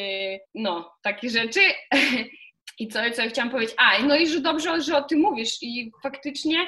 no, 0.55 0.93
takie 1.03 1.31
rzeczy 1.31 1.61
I 2.79 2.89
co, 2.89 2.99
co 3.15 3.23
ja 3.23 3.29
chciałam 3.29 3.51
powiedzieć? 3.51 3.77
A, 3.79 4.03
no 4.03 4.17
i 4.17 4.27
że 4.27 4.41
dobrze, 4.41 4.81
że 4.83 4.97
o 4.97 5.03
tym 5.03 5.21
mówisz. 5.21 5.63
I 5.63 5.93
faktycznie 6.03 6.67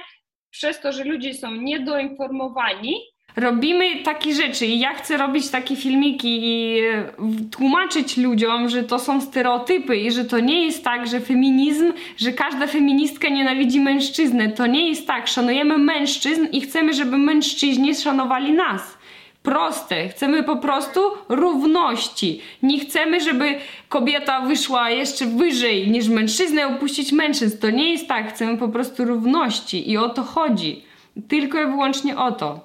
przez 0.50 0.80
to, 0.80 0.92
że 0.92 1.04
ludzie 1.04 1.34
są 1.34 1.52
niedoinformowani, 1.52 3.00
robimy 3.36 4.02
takie 4.02 4.34
rzeczy 4.34 4.66
i 4.66 4.80
ja 4.80 4.94
chcę 4.94 5.16
robić 5.16 5.50
takie 5.50 5.76
filmiki 5.76 6.40
i 6.42 6.80
e, 6.80 7.04
tłumaczyć 7.50 8.16
ludziom, 8.16 8.68
że 8.68 8.82
to 8.82 8.98
są 8.98 9.20
stereotypy 9.20 9.96
i 9.96 10.12
że 10.12 10.24
to 10.24 10.40
nie 10.40 10.66
jest 10.66 10.84
tak, 10.84 11.06
że 11.06 11.20
feminizm, 11.20 11.92
że 12.16 12.32
każda 12.32 12.66
feministka 12.66 13.28
nienawidzi 13.28 13.80
mężczyznę. 13.80 14.48
To 14.48 14.66
nie 14.66 14.88
jest 14.88 15.06
tak. 15.06 15.28
Szanujemy 15.28 15.78
mężczyzn 15.78 16.46
i 16.52 16.60
chcemy, 16.60 16.94
żeby 16.94 17.18
mężczyźni 17.18 17.94
szanowali 17.94 18.52
nas. 18.52 18.97
Proste. 19.42 20.08
Chcemy 20.08 20.42
po 20.42 20.56
prostu 20.56 21.00
równości. 21.28 22.42
Nie 22.62 22.80
chcemy, 22.80 23.20
żeby 23.20 23.58
kobieta 23.88 24.40
wyszła 24.40 24.90
jeszcze 24.90 25.26
wyżej 25.26 25.90
niż 25.90 26.08
mężczyzna 26.08 26.66
opuścić 26.66 27.12
mężczyzn. 27.12 27.60
To 27.60 27.70
nie 27.70 27.92
jest 27.92 28.08
tak. 28.08 28.28
Chcemy 28.28 28.58
po 28.58 28.68
prostu 28.68 29.04
równości 29.04 29.90
i 29.90 29.98
o 29.98 30.08
to 30.08 30.22
chodzi. 30.22 30.84
Tylko 31.28 31.60
i 31.60 31.66
wyłącznie 31.66 32.18
o 32.18 32.32
to. 32.32 32.60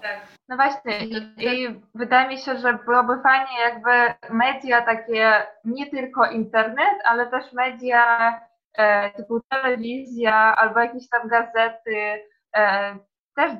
No 0.50 0.56
właśnie, 0.56 1.00
i 1.38 1.82
wydaje 1.96 2.30
mi 2.30 2.38
się, 2.38 2.58
że 2.58 2.80
byłoby 2.86 3.22
fajnie, 3.24 3.60
jakby 3.60 4.13
media 4.30 4.82
takie, 4.82 5.48
nie 5.65 5.86
tylko 5.89 6.25
internet, 6.25 6.98
ale 7.06 7.27
też 7.27 7.53
media 7.53 8.34
e, 8.77 9.12
typu 9.12 9.39
telewizja 9.50 10.56
albo 10.56 10.80
jakieś 10.80 11.10
tam 11.10 11.27
gazety 11.27 12.24
e, 12.56 12.96
też 13.36 13.51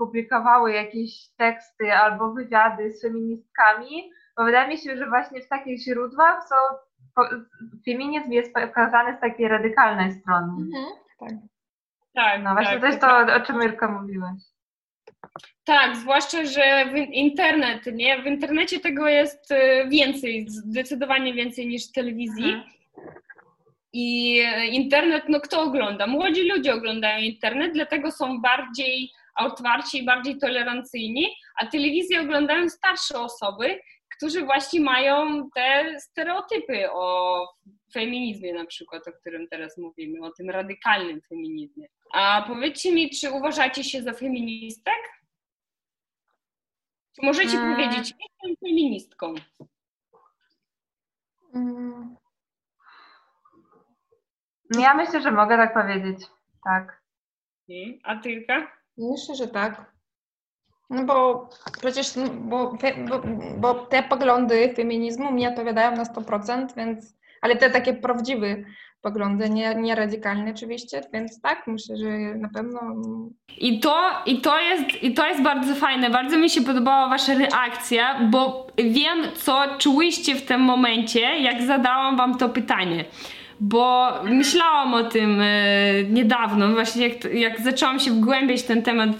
publikowały 0.00 0.72
jakieś 0.72 1.28
teksty 1.36 1.92
albo 1.92 2.32
wywiady 2.32 2.92
z 2.92 3.02
feministkami, 3.02 4.10
bo 4.36 4.44
wydaje 4.44 4.68
mi 4.68 4.78
się, 4.78 4.96
że 4.96 5.08
właśnie 5.08 5.40
w 5.40 5.48
takich 5.48 5.82
źródłach 5.82 6.48
są, 6.48 6.54
feminizm 7.84 8.30
jest 8.30 8.54
pokazany 8.54 9.16
z 9.16 9.20
takiej 9.20 9.48
radykalnej 9.48 10.12
strony. 10.12 10.52
Mhm, 10.52 10.86
tak. 11.20 11.30
Tak, 12.14 12.42
no 12.42 12.52
właśnie 12.52 12.72
tak, 12.72 12.80
to 12.80 12.86
jest 12.86 13.00
to, 13.00 13.34
o 13.36 13.40
czym 13.40 13.62
Jurka 13.62 13.88
mówiłaś. 13.88 14.40
Tak, 15.64 15.96
zwłaszcza, 15.96 16.44
że 16.44 16.84
w 16.92 16.96
internet, 16.96 17.86
nie? 17.94 18.22
W 18.22 18.26
internecie 18.26 18.80
tego 18.80 19.08
jest 19.08 19.50
y, 19.50 19.88
więcej, 19.88 20.46
zdecydowanie 20.48 21.34
więcej 21.34 21.66
niż 21.66 21.88
w 21.88 21.92
telewizji. 21.92 22.52
Mhm. 22.52 22.70
I 23.92 24.38
internet, 24.70 25.24
no 25.28 25.40
kto 25.40 25.62
ogląda? 25.62 26.06
Młodzi 26.06 26.48
ludzie 26.48 26.74
oglądają 26.74 27.18
internet, 27.18 27.72
dlatego 27.72 28.10
są 28.10 28.40
bardziej 28.40 29.10
otwarci 29.40 29.98
i 29.98 30.04
bardziej 30.04 30.38
tolerancyjni, 30.38 31.26
a 31.60 31.66
telewizję 31.66 32.20
oglądają 32.20 32.68
starsze 32.68 33.18
osoby, 33.20 33.80
którzy 34.16 34.44
właśnie 34.44 34.80
mają 34.80 35.50
te 35.54 36.00
stereotypy 36.00 36.90
o 36.92 37.46
feminizmie 37.92 38.54
na 38.54 38.66
przykład, 38.66 39.08
o 39.08 39.12
którym 39.12 39.48
teraz 39.48 39.78
mówimy, 39.78 40.26
o 40.26 40.30
tym 40.30 40.50
radykalnym 40.50 41.20
feminizmie. 41.28 41.86
A 42.12 42.44
powiedzcie 42.48 42.92
mi, 42.92 43.10
czy 43.10 43.30
uważacie 43.30 43.84
się 43.84 44.02
za 44.02 44.12
feministek? 44.12 45.20
Czy 47.16 47.26
możecie 47.26 47.56
hmm. 47.56 47.74
powiedzieć, 47.74 48.14
jestem 48.20 48.56
feministką? 48.68 49.34
Hmm. 51.52 52.16
Ja 54.78 54.94
myślę, 54.94 55.20
że 55.20 55.32
mogę 55.32 55.56
tak 55.56 55.74
powiedzieć. 55.74 56.26
Tak. 56.64 57.02
Hmm. 57.66 57.98
A 58.02 58.16
Tylka? 58.16 58.79
Myślę, 59.00 59.34
że 59.34 59.48
tak. 59.48 59.92
No 60.90 61.04
bo 61.04 61.48
przecież 61.80 62.06
bo, 62.40 62.72
bo, 63.08 63.22
bo 63.56 63.74
te 63.74 64.02
poglądy 64.02 64.74
feminizmu 64.76 65.32
mi 65.32 65.46
odpowiadają 65.46 65.96
na 65.96 66.04
100%, 66.04 66.66
więc, 66.76 67.16
ale 67.42 67.56
te 67.56 67.70
takie 67.70 67.94
prawdziwe 67.94 68.56
poglądy, 69.00 69.50
nie, 69.50 69.74
nie 69.74 69.94
radykalne 69.94 70.50
oczywiście, 70.50 71.00
więc 71.12 71.40
tak, 71.40 71.66
myślę, 71.66 71.96
że 71.96 72.08
na 72.34 72.48
pewno. 72.48 72.80
I 73.58 73.80
to, 73.80 74.10
i, 74.26 74.40
to 74.40 74.60
jest, 74.60 75.02
I 75.02 75.14
to 75.14 75.26
jest 75.26 75.42
bardzo 75.42 75.74
fajne. 75.74 76.10
Bardzo 76.10 76.38
mi 76.38 76.50
się 76.50 76.62
podobała 76.62 77.08
Wasza 77.08 77.34
reakcja, 77.34 78.20
bo 78.30 78.66
wiem, 78.76 79.18
co 79.34 79.62
czułyście 79.78 80.34
w 80.34 80.46
tym 80.46 80.60
momencie, 80.60 81.20
jak 81.20 81.62
zadałam 81.62 82.16
Wam 82.16 82.38
to 82.38 82.48
pytanie 82.48 83.04
bo 83.60 84.12
myślałam 84.24 84.94
o 84.94 85.04
tym 85.04 85.40
e, 85.40 86.04
niedawno, 86.10 86.68
właśnie 86.68 87.08
jak, 87.08 87.34
jak 87.34 87.60
zaczęłam 87.60 88.00
się 88.00 88.10
wgłębiać 88.10 88.62
ten 88.62 88.82
temat 88.82 89.10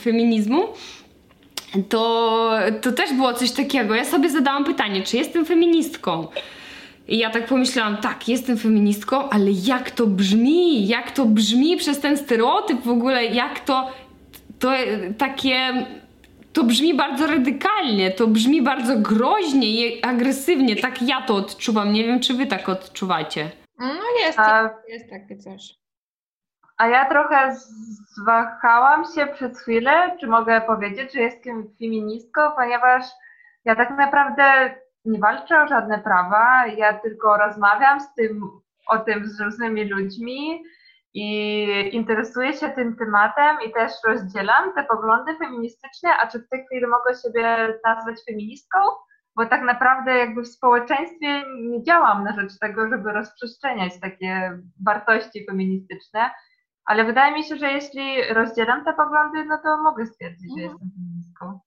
feminizmu, 0.00 0.62
to, 1.88 2.50
to 2.82 2.92
też 2.92 3.12
było 3.12 3.34
coś 3.34 3.50
takiego. 3.50 3.94
Ja 3.94 4.04
sobie 4.04 4.30
zadałam 4.30 4.64
pytanie, 4.64 5.02
czy 5.02 5.16
jestem 5.16 5.44
feministką? 5.44 6.26
I 7.08 7.18
ja 7.18 7.30
tak 7.30 7.46
pomyślałam, 7.46 7.96
tak, 7.96 8.28
jestem 8.28 8.58
feministką, 8.58 9.28
ale 9.28 9.50
jak 9.50 9.90
to 9.90 10.06
brzmi? 10.06 10.88
Jak 10.88 11.10
to 11.10 11.26
brzmi 11.26 11.76
przez 11.76 12.00
ten 12.00 12.16
stereotyp 12.16 12.82
w 12.82 12.88
ogóle? 12.88 13.24
Jak 13.24 13.60
to, 13.60 13.90
to 14.58 14.72
takie 15.18 15.86
to 16.52 16.64
brzmi 16.64 16.94
bardzo 16.94 17.26
radykalnie, 17.26 18.10
to 18.10 18.26
brzmi 18.26 18.62
bardzo 18.62 18.96
groźnie 18.96 19.70
i 19.70 20.02
agresywnie. 20.02 20.76
Tak 20.76 21.02
ja 21.02 21.22
to 21.22 21.34
odczuwam. 21.34 21.92
Nie 21.92 22.04
wiem, 22.04 22.20
czy 22.20 22.34
wy 22.34 22.46
tak 22.46 22.68
odczuwacie. 22.68 23.50
No 23.80 24.26
jest, 24.26 24.38
a, 24.38 24.70
jest 24.88 25.10
takie 25.10 25.36
coś. 25.36 25.80
A 26.76 26.88
ja 26.88 27.08
trochę 27.08 27.56
zwahałam 28.20 29.04
się 29.14 29.26
przez 29.26 29.60
chwilę, 29.60 30.16
czy 30.20 30.26
mogę 30.26 30.60
powiedzieć, 30.60 31.14
że 31.14 31.20
jestem 31.20 31.74
feministką, 31.78 32.40
ponieważ 32.56 33.04
ja 33.64 33.76
tak 33.76 33.90
naprawdę 33.90 34.74
nie 35.04 35.18
walczę 35.18 35.62
o 35.62 35.66
żadne 35.66 35.98
prawa, 35.98 36.66
ja 36.66 36.98
tylko 36.98 37.36
rozmawiam 37.36 38.00
z 38.00 38.14
tym, 38.14 38.50
o 38.86 38.98
tym 38.98 39.28
z 39.28 39.40
różnymi 39.40 39.84
ludźmi 39.84 40.62
i 41.14 41.96
interesuję 41.96 42.52
się 42.52 42.68
tym 42.68 42.96
tematem 42.96 43.56
i 43.66 43.72
też 43.72 43.92
rozdzielam 44.04 44.74
te 44.74 44.84
poglądy 44.84 45.36
feministyczne, 45.36 46.16
a 46.16 46.26
czy 46.26 46.38
w 46.38 46.48
tej 46.48 46.66
chwili 46.66 46.86
mogę 46.86 47.14
siebie 47.14 47.74
nazwać 47.84 48.16
feministką? 48.28 48.78
Bo 49.40 49.46
tak 49.46 49.62
naprawdę 49.62 50.18
jakby 50.18 50.42
w 50.42 50.48
społeczeństwie 50.48 51.42
nie 51.60 51.82
działam 51.82 52.24
na 52.24 52.40
rzecz 52.40 52.58
tego, 52.58 52.88
żeby 52.88 53.12
rozprzestrzeniać 53.12 53.92
takie 54.00 54.58
wartości 54.86 55.46
feministyczne, 55.46 56.30
ale 56.84 57.04
wydaje 57.04 57.34
mi 57.34 57.44
się, 57.44 57.56
że 57.56 57.72
jeśli 57.72 58.24
rozdzielam 58.34 58.84
te 58.84 58.92
poglądy, 58.92 59.44
no 59.44 59.58
to 59.64 59.82
mogę 59.82 60.06
stwierdzić, 60.06 60.50
mhm. 60.50 60.58
że 60.58 60.62
jestem 60.62 60.90
feministką. 60.90 61.60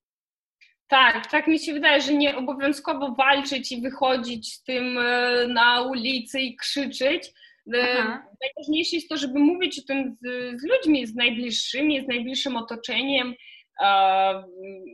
Tak, 0.87 1.27
tak 1.31 1.47
mi 1.47 1.59
się 1.59 1.73
wydaje, 1.73 2.01
że 2.01 2.13
nie 2.13 2.37
obowiązkowo 2.37 3.15
walczyć 3.15 3.71
i 3.71 3.81
wychodzić 3.81 4.53
z 4.53 4.63
tym 4.63 4.97
e, 4.97 5.47
na 5.47 5.81
ulicy 5.81 6.39
i 6.39 6.55
krzyczeć. 6.55 7.33
E, 7.73 7.97
Aha. 7.99 8.25
Najważniejsze 8.41 8.95
jest 8.95 9.09
to, 9.09 9.17
żeby 9.17 9.39
mówić 9.39 9.79
o 9.79 9.87
tym 9.87 10.15
z, 10.21 10.21
z 10.61 10.63
ludźmi, 10.63 11.07
z 11.07 11.15
najbliższymi, 11.15 12.05
z 12.05 12.07
najbliższym 12.07 12.57
otoczeniem, 12.57 13.33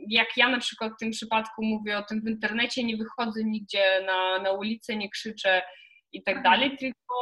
jak 0.08 0.28
ja 0.36 0.48
na 0.48 0.58
przykład 0.58 0.92
w 0.92 1.00
tym 1.00 1.10
przypadku 1.10 1.64
mówię 1.64 1.98
o 1.98 2.02
tym 2.02 2.20
w 2.20 2.28
internecie, 2.28 2.84
nie 2.84 2.96
wychodzę 2.96 3.44
nigdzie 3.44 4.04
na, 4.06 4.42
na 4.42 4.52
ulicę, 4.52 4.96
nie 4.96 5.10
krzyczę 5.10 5.62
i 6.12 6.22
tak 6.22 6.36
mhm. 6.36 6.54
dalej, 6.54 6.76
tylko 6.76 7.14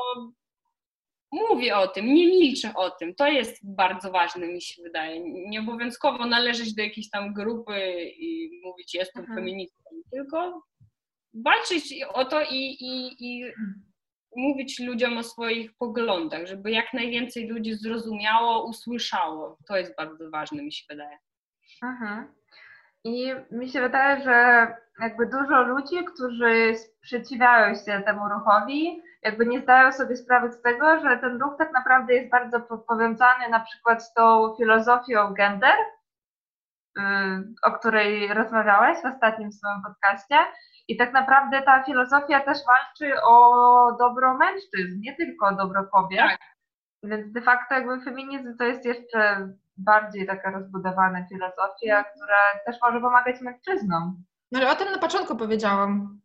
mówię 1.32 1.76
o 1.76 1.88
tym, 1.88 2.14
nie 2.14 2.26
milczę 2.26 2.74
o 2.74 2.90
tym. 2.90 3.14
To 3.14 3.26
jest 3.26 3.74
bardzo 3.74 4.10
ważne, 4.10 4.46
mi 4.46 4.62
się 4.62 4.82
wydaje. 4.82 5.20
Nie 5.48 5.60
obowiązkowo 5.60 6.26
należeć 6.26 6.74
do 6.74 6.82
jakiejś 6.82 7.10
tam 7.10 7.34
grupy 7.34 8.10
i 8.18 8.60
mówić, 8.64 8.94
jestem 8.94 9.20
mhm. 9.20 9.38
feministą, 9.38 9.82
tylko 10.12 10.62
walczyć 11.34 11.94
o 12.14 12.24
to 12.24 12.42
i, 12.42 12.76
i, 12.80 13.16
i 13.20 13.44
mówić 14.36 14.78
ludziom 14.78 15.18
o 15.18 15.22
swoich 15.22 15.76
poglądach, 15.76 16.46
żeby 16.46 16.70
jak 16.70 16.92
najwięcej 16.92 17.46
ludzi 17.46 17.74
zrozumiało, 17.74 18.68
usłyszało. 18.68 19.58
To 19.68 19.76
jest 19.76 19.96
bardzo 19.96 20.30
ważne, 20.30 20.62
mi 20.62 20.72
się 20.72 20.84
wydaje. 20.88 21.18
Mhm. 21.82 22.38
I 23.04 23.35
mi 23.50 23.68
się 23.68 23.80
wydaje, 23.80 24.23
że 24.23 24.66
jakby 25.00 25.26
dużo 25.26 25.62
ludzi, 25.62 26.04
którzy 26.04 26.75
sprzeciwiają 26.76 27.75
się 27.75 28.02
temu 28.06 28.28
ruchowi, 28.28 29.02
jakby 29.23 29.47
nie 29.47 29.61
zdają 29.61 29.92
sobie 29.92 30.16
sprawy 30.16 30.52
z 30.52 30.62
tego, 30.62 31.00
że 31.00 31.16
ten 31.16 31.40
ruch 31.40 31.54
tak 31.58 31.73
naprawdę 31.73 32.14
jest 32.14 32.30
bardzo 32.30 32.61
powiązany 32.61 33.49
na 33.50 33.61
przykład 33.61 34.04
z 34.04 34.14
tą 34.14 34.54
filozofią 34.56 35.35
gender, 35.35 35.75
y, 36.99 37.02
o 37.62 37.73
której 37.73 38.35
rozmawiałeś 38.35 38.99
w 38.99 39.14
ostatnim 39.14 39.52
swoim 39.52 39.82
podcaście. 39.82 40.37
I 40.88 40.97
tak 40.97 41.12
naprawdę 41.12 41.62
ta 41.62 41.82
filozofia 41.82 42.40
też 42.40 42.58
walczy 42.66 43.23
o 43.23 43.97
dobro 43.99 44.35
mężczyzn, 44.35 45.00
nie 45.00 45.16
tylko 45.16 45.47
o 45.47 45.54
dobro 45.54 45.85
kobiet. 45.85 46.20
Tak. 46.20 46.38
Więc 47.02 47.32
de 47.32 47.40
facto 47.40 47.75
jakby 47.75 48.00
feminizm 48.00 48.56
to 48.56 48.64
jest 48.64 48.85
jeszcze 48.85 49.49
bardziej 49.78 50.26
taka 50.26 50.50
rozbudowana 50.50 51.26
filozofia, 51.28 52.04
która 52.04 52.37
też 52.66 52.76
może 52.82 53.00
pomagać 53.00 53.40
mężczyznom. 53.40 54.25
No 54.52 54.61
ale 54.61 54.70
o 54.70 54.75
tym 54.75 54.92
na 54.92 54.99
początku 54.99 55.37
powiedziałam. 55.37 56.20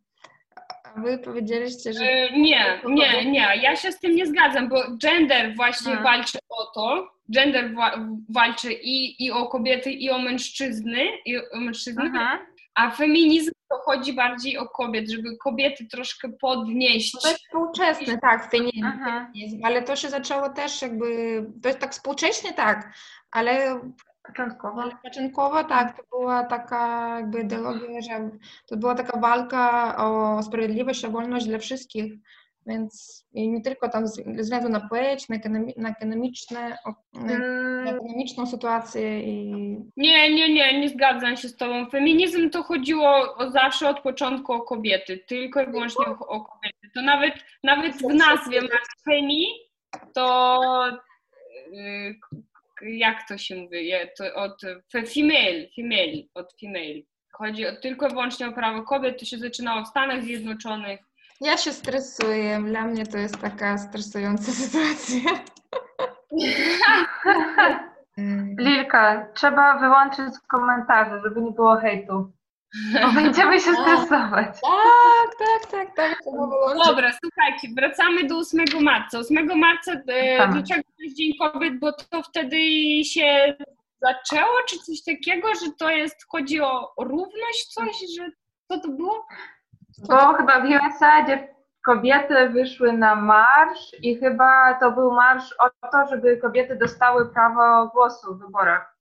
A 0.84 1.02
wy 1.02 1.18
powiedzieliście, 1.18 1.94
że. 1.94 2.06
Yy, 2.06 2.32
nie, 2.32 2.82
nie, 2.86 3.32
nie. 3.32 3.48
Ja 3.62 3.76
się 3.76 3.92
z 3.92 4.00
tym 4.00 4.16
nie 4.16 4.28
zgadzam, 4.28 4.70
bo 4.70 4.84
gender 4.98 5.56
właśnie 5.56 6.00
A. 6.00 6.04
walczy 6.04 6.38
o 6.50 6.66
to. 6.66 7.14
Gender 7.30 7.76
wa 7.76 7.92
walczy 8.30 8.74
i, 8.74 9.26
i 9.26 9.32
o 9.32 9.48
kobiety, 9.48 9.92
i 9.92 10.10
o 10.10 10.20
mężczyzny, 10.20 11.04
i 11.26 11.38
o 11.38 11.60
mężczyzny. 11.60 12.12
Aha. 12.16 12.40
A 12.76 12.92
feminizm 12.92 13.52
to 13.74 13.82
chodzi 13.82 14.14
bardziej 14.14 14.58
o 14.58 14.70
kobiet, 14.70 15.12
żeby 15.12 15.38
kobiety 15.38 15.88
troszkę 15.92 16.30
podnieść. 16.30 17.12
To 17.22 17.28
jest 17.28 17.44
współczesne, 17.46 18.18
tak, 18.18 18.52
feminizm, 18.52 19.66
ale 19.66 19.82
to 19.82 19.96
się 19.96 20.10
zaczęło 20.10 20.50
też 20.50 20.82
jakby, 20.82 21.06
to 21.62 21.70
jest 21.70 21.80
tak 21.80 21.92
współcześnie, 21.92 22.54
tak, 22.54 22.94
ale 23.32 23.80
Początkowo? 24.28 24.82
Początkowo 25.04 25.64
tak, 25.64 25.98
to 25.98 26.04
była 26.10 26.44
taka 26.44 27.16
jakby 27.20 27.42
ideologia, 27.42 28.02
że 28.02 28.30
to 28.66 28.78
była 28.78 28.96
taka 28.96 29.20
walka 29.20 29.98
o 29.98 30.44
sprawiedliwość, 30.44 31.06
o 31.06 31.12
wolność 31.12 31.46
dla 31.46 31.60
wszystkich. 31.60 32.14
Więc 32.68 33.26
nie 33.34 33.62
tylko 33.62 33.90
tam 33.90 34.08
ze 34.08 34.24
względu 34.24 34.70
na 34.70 34.80
płeć, 34.80 35.30
na, 35.30 35.36
ekonomi 35.36 35.74
na 35.78 35.90
ekonomiczne, 35.90 36.78
na 37.14 37.22
mm. 37.22 37.88
ekonomiczną 37.88 38.46
sytuację 38.46 39.24
i... 39.24 39.52
Nie, 39.98 40.34
nie, 40.34 40.54
nie, 40.54 40.80
nie 40.80 40.90
zgadzam 40.90 41.38
się 41.38 41.50
z 41.50 41.56
Tobą. 41.56 41.90
Feminizm 41.90 42.50
to 42.50 42.64
chodziło 42.64 43.38
o, 43.38 43.52
zawsze 43.52 43.90
od 43.90 44.00
początku 44.00 44.54
o 44.54 44.62
kobiety, 44.62 45.18
tylko 45.18 45.62
i 45.62 45.66
wyłącznie 45.66 46.06
o, 46.06 46.28
o 46.28 46.42
kobiety. 46.42 46.90
To 46.96 47.02
nawet, 47.02 47.34
nawet 47.64 47.96
w 47.96 48.14
nazwie 48.14 48.62
masz 48.62 48.88
femi, 49.06 49.46
to 50.14 50.60
y, 51.74 52.16
jak 52.82 53.28
to 53.28 53.38
się 53.38 53.56
mówi, 53.56 53.92
to 54.18 54.36
od 54.36 54.62
female, 54.92 55.68
female, 55.76 56.24
od 56.34 56.54
female. 56.62 57.02
Chodzi 57.32 57.68
o, 57.68 57.76
tylko 57.76 58.08
i 58.08 58.10
wyłącznie 58.10 58.48
o 58.48 58.54
prawo 58.54 58.84
kobiet, 58.84 59.20
to 59.20 59.26
się 59.26 59.38
zaczynało 59.38 59.84
w 59.84 59.88
Stanach 59.88 60.24
Zjednoczonych, 60.24 61.00
ja 61.44 61.58
się 61.58 61.72
stresuję. 61.74 62.60
Dla 62.66 62.82
mnie 62.82 63.06
to 63.06 63.18
jest 63.18 63.42
taka 63.42 63.78
stresująca 63.78 64.52
sytuacja. 64.62 65.32
Lilka, 68.60 69.28
trzeba 69.34 69.80
wyłączyć 69.80 70.40
komentarze, 70.48 71.22
żeby 71.24 71.42
nie 71.42 71.52
było 71.52 71.76
hejtu. 71.76 72.32
Bo 73.02 73.12
będziemy 73.12 73.60
się 73.60 73.74
stresować. 73.82 74.62
Tak, 74.62 75.32
tak, 75.40 75.72
tak, 75.72 75.96
tak. 75.96 76.20
Dobra, 76.86 77.12
słuchajcie, 77.24 77.68
wracamy 77.78 78.24
do 78.24 78.38
8 78.38 78.66
marca. 78.82 79.20
8 79.20 79.60
marca, 79.60 79.92
e, 80.08 80.38
tak. 80.38 80.52
dlaczego 80.52 80.82
to 80.82 81.04
jest 81.04 81.18
Dzień 81.18 81.34
Kobiet? 81.40 81.80
Bo 81.80 81.92
to 81.92 82.24
wtedy 82.24 82.58
się 83.06 83.56
zaczęło, 84.02 84.54
czy 84.70 84.78
coś 84.78 85.04
takiego, 85.04 85.48
że 85.56 85.72
to 85.80 85.90
jest, 85.90 86.26
chodzi 86.30 86.62
o 86.62 86.94
równość, 87.00 87.66
coś, 87.66 87.96
że 88.18 88.30
co 88.68 88.80
to 88.80 88.90
było? 88.90 89.26
Bo 90.10 90.34
chyba 90.34 90.60
w 90.60 90.66
USA 90.66 91.26
kobiety 91.86 92.50
wyszły 92.50 92.94
na 92.94 93.16
marsz 93.16 93.96
i 94.02 94.16
chyba 94.16 94.74
to 94.74 94.92
był 94.92 95.12
marsz 95.12 95.56
o 95.60 95.70
to, 95.92 96.08
żeby 96.10 96.38
kobiety 96.38 96.76
dostały 96.76 97.30
prawo 97.30 97.88
głosu 97.88 98.36
w 98.36 98.40
wyborach. 98.40 98.94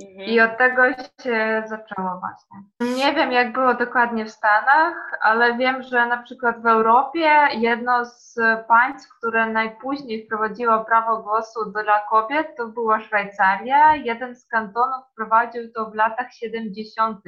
Mhm. 0.00 0.28
I 0.28 0.40
od 0.40 0.58
tego 0.58 0.82
się 1.22 1.62
zaczęło 1.66 2.20
właśnie. 2.20 2.58
Nie 2.96 3.14
wiem, 3.14 3.32
jak 3.32 3.52
było 3.52 3.74
dokładnie 3.74 4.24
w 4.24 4.30
Stanach, 4.30 4.94
ale 5.20 5.56
wiem, 5.56 5.82
że 5.82 6.06
na 6.06 6.22
przykład 6.22 6.62
w 6.62 6.66
Europie 6.66 7.30
jedno 7.52 8.04
z 8.04 8.38
państw, 8.68 9.18
które 9.18 9.46
najpóźniej 9.46 10.26
wprowadziło 10.26 10.84
prawo 10.84 11.22
głosu 11.22 11.72
dla 11.72 12.00
kobiet, 12.10 12.56
to 12.56 12.66
była 12.66 13.00
Szwajcaria. 13.00 13.96
Jeden 13.96 14.36
z 14.36 14.46
kantonów 14.46 15.04
wprowadził 15.12 15.72
to 15.72 15.90
w 15.90 15.94
latach 15.94 16.32
70., 16.32 17.20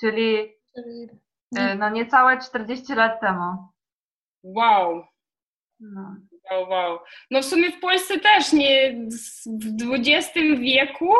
czyli 0.00 0.58
no 1.52 1.90
niecałe 1.90 2.38
40 2.38 2.94
lat 2.94 3.20
temu. 3.20 3.68
Wow. 4.42 5.04
No. 5.80 6.16
Wow, 6.50 6.68
wow. 6.68 6.98
No 7.30 7.42
w 7.42 7.44
sumie 7.44 7.72
w 7.72 7.80
Polsce 7.80 8.18
też 8.18 8.52
nie 8.52 8.94
w 9.78 9.92
XX 9.92 10.34
wieku, 10.58 11.14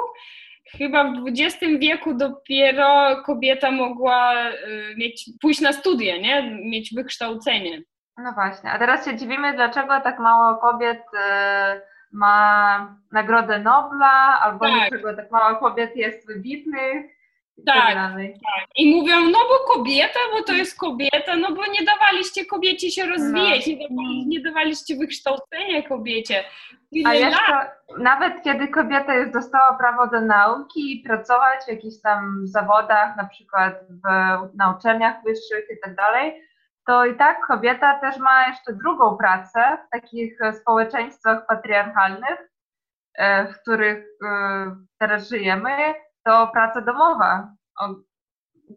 chyba 0.72 1.04
w 1.04 1.24
XX 1.28 1.78
wieku 1.78 2.14
dopiero 2.14 3.16
kobieta 3.22 3.70
mogła 3.70 4.48
y, 4.50 4.94
mieć, 4.96 5.30
pójść 5.40 5.60
na 5.60 5.72
studia, 5.72 6.16
nie? 6.16 6.60
Mieć 6.70 6.94
wykształcenie. 6.94 7.82
No 8.16 8.32
właśnie, 8.32 8.70
a 8.70 8.78
teraz 8.78 9.04
się 9.04 9.16
dziwimy, 9.16 9.54
dlaczego 9.54 10.00
tak 10.00 10.18
mało 10.18 10.56
kobiet 10.56 11.02
y, 11.14 11.18
ma 12.12 12.96
Nagrodę 13.12 13.58
Nobla, 13.58 14.40
albo 14.42 14.64
tak. 14.64 14.74
dlaczego 14.74 15.16
tak 15.16 15.30
mało 15.30 15.56
kobiet 15.56 15.96
jest 15.96 16.26
wybitnych. 16.26 17.17
Tak, 17.66 17.94
tak, 17.94 18.14
I 18.76 18.94
mówią, 18.96 19.20
no 19.20 19.38
bo 19.48 19.74
kobieta, 19.74 20.18
bo 20.32 20.42
to 20.42 20.52
jest 20.52 20.78
kobieta, 20.78 21.36
no 21.36 21.52
bo 21.52 21.66
nie 21.66 21.84
dawaliście 21.84 22.46
kobiecie 22.46 22.90
się 22.90 23.06
rozwijać, 23.06 23.66
no. 23.66 23.72
nie, 23.72 23.88
dawali, 23.88 24.26
nie 24.26 24.40
dawaliście 24.40 24.96
wykształcenia 24.96 25.82
kobiecie. 25.88 26.44
Ile 26.90 27.10
A 27.10 27.14
jeszcze 27.14 27.52
lat? 27.52 27.70
nawet 27.98 28.42
kiedy 28.42 28.68
kobieta 28.68 29.14
już 29.14 29.32
dostała 29.32 29.78
prawo 29.78 30.06
do 30.06 30.20
nauki 30.20 30.92
i 30.92 31.02
pracować 31.02 31.64
w 31.64 31.68
jakichś 31.68 32.00
tam 32.02 32.46
zawodach, 32.46 33.16
na 33.16 33.26
przykład 33.26 33.74
w, 33.88 34.02
na 34.56 34.76
uczelniach 34.76 35.22
wyższych 35.24 35.64
i 35.70 35.80
tak 35.84 35.94
dalej, 35.94 36.42
to 36.86 37.06
i 37.06 37.16
tak 37.16 37.46
kobieta 37.46 38.00
też 38.00 38.18
ma 38.18 38.48
jeszcze 38.48 38.72
drugą 38.72 39.16
pracę 39.16 39.78
w 39.86 39.90
takich 39.90 40.38
społeczeństwach 40.60 41.46
patriarchalnych, 41.46 42.50
e, 43.14 43.52
w 43.52 43.60
których 43.62 44.04
e, 44.24 44.76
teraz 44.98 45.28
żyjemy, 45.28 45.94
to 46.24 46.50
praca 46.52 46.80
domowa, 46.80 47.54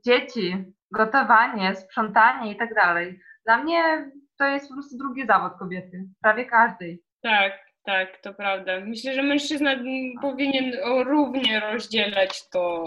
dzieci, 0.05 0.65
gotowanie, 0.91 1.75
sprzątanie 1.75 2.51
i 2.51 2.57
tak 2.57 2.73
dalej. 2.73 3.19
Dla 3.45 3.57
mnie 3.57 4.11
to 4.37 4.45
jest 4.45 4.67
po 4.67 4.73
prostu 4.73 4.97
drugi 4.97 5.27
zawód 5.27 5.53
kobiety, 5.59 6.05
prawie 6.21 6.45
każdej. 6.45 7.01
Tak, 7.21 7.53
tak, 7.85 8.21
to 8.21 8.33
prawda. 8.33 8.79
Myślę, 8.79 9.13
że 9.13 9.23
mężczyzna 9.23 9.75
powinien 10.21 10.71
równie 11.05 11.59
rozdzielać 11.59 12.49
to 12.49 12.85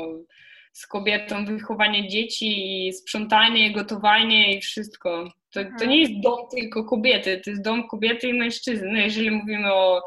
z 0.72 0.86
kobietą 0.86 1.44
wychowanie 1.44 2.08
dzieci, 2.08 2.90
sprzątanie, 2.92 3.72
gotowanie 3.72 4.56
i 4.56 4.60
wszystko. 4.60 5.24
To, 5.24 5.60
to 5.60 5.60
mhm. 5.60 5.90
nie 5.90 6.00
jest 6.00 6.20
dom 6.20 6.48
tylko 6.50 6.84
kobiety, 6.84 7.40
to 7.44 7.50
jest 7.50 7.62
dom 7.62 7.88
kobiety 7.88 8.28
i 8.28 8.38
mężczyzny, 8.38 8.88
no 8.92 8.98
jeżeli 8.98 9.30
mówimy 9.30 9.74
o 9.74 10.02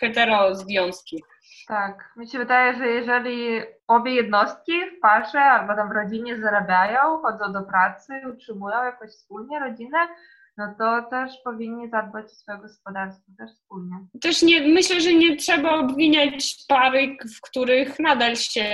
hetero 0.00 0.54
związki. 0.54 1.22
Tak, 1.68 2.12
mi 2.16 2.28
się 2.28 2.38
wydaje, 2.38 2.74
że 2.74 2.86
jeżeli 2.86 3.60
obie 3.86 4.14
jednostki 4.14 4.72
w 4.96 5.00
parze 5.00 5.40
albo 5.40 5.74
tam 5.74 5.88
w 5.88 5.92
rodzinie 5.92 6.40
zarabiają, 6.40 7.18
chodzą 7.18 7.52
do 7.52 7.62
pracy, 7.62 8.12
utrzymują 8.34 8.84
jakoś 8.84 9.10
wspólnie 9.10 9.58
rodzinę, 9.58 9.98
no 10.56 10.74
to 10.78 11.02
też 11.10 11.32
powinni 11.44 11.88
zadbać 11.88 12.26
o 12.26 12.28
swoje 12.28 12.58
gospodarstwo 12.58 13.32
też 13.38 13.50
wspólnie. 13.50 13.96
Też 14.20 14.42
nie, 14.42 14.60
myślę, 14.60 15.00
że 15.00 15.14
nie 15.14 15.36
trzeba 15.36 15.70
obwiniać 15.70 16.64
pary, 16.68 17.16
w 17.36 17.40
których 17.40 17.98
nadal 17.98 18.36
się 18.36 18.64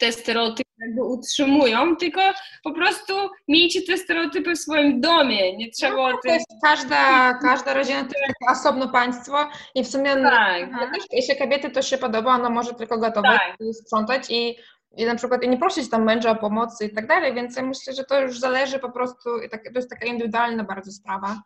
te 0.00 0.12
stereotypy 0.12 0.70
jakby 0.80 1.04
utrzymują, 1.04 1.96
tylko 1.96 2.20
po 2.64 2.72
prostu 2.72 3.14
miejcie 3.48 3.82
te 3.82 3.98
stereotypy 3.98 4.54
w 4.54 4.58
swoim 4.58 5.00
domie, 5.00 5.56
nie 5.56 5.70
trzeba 5.70 5.96
no, 5.96 6.02
o 6.04 6.18
tym... 6.22 6.38
Każda, 6.62 7.34
każda 7.34 7.74
rodzina 7.74 8.00
to 8.00 8.20
jest 8.20 8.60
osobno 8.60 8.88
państwo 8.88 9.48
i 9.74 9.84
w 9.84 9.88
sumie 9.88 10.16
no, 10.16 10.30
tak. 10.30 10.70
no, 10.72 10.78
jeśli 11.12 11.36
kobiety 11.36 11.70
to 11.70 11.82
się 11.82 11.98
podoba, 11.98 12.34
ona 12.34 12.50
może 12.50 12.74
tylko 12.74 12.98
gotować 12.98 13.40
tak. 13.40 13.56
i 13.60 13.74
sprzątać 13.74 14.30
i 14.30 14.56
i 14.96 15.04
na 15.04 15.14
przykład 15.14 15.42
i 15.42 15.48
nie 15.48 15.58
prosić 15.58 15.90
tam 15.90 16.04
męża 16.04 16.30
o 16.30 16.36
pomocy 16.36 16.86
i 16.86 16.94
tak 16.94 17.06
dalej, 17.06 17.34
więc 17.34 17.56
ja 17.56 17.62
myślę, 17.62 17.92
że 17.92 18.04
to 18.04 18.20
już 18.20 18.38
zależy 18.38 18.78
po 18.78 18.90
prostu, 18.90 19.30
to 19.50 19.78
jest 19.78 19.90
taka 19.90 20.06
indywidualna 20.06 20.64
bardzo 20.64 20.92
sprawa. 20.92 21.42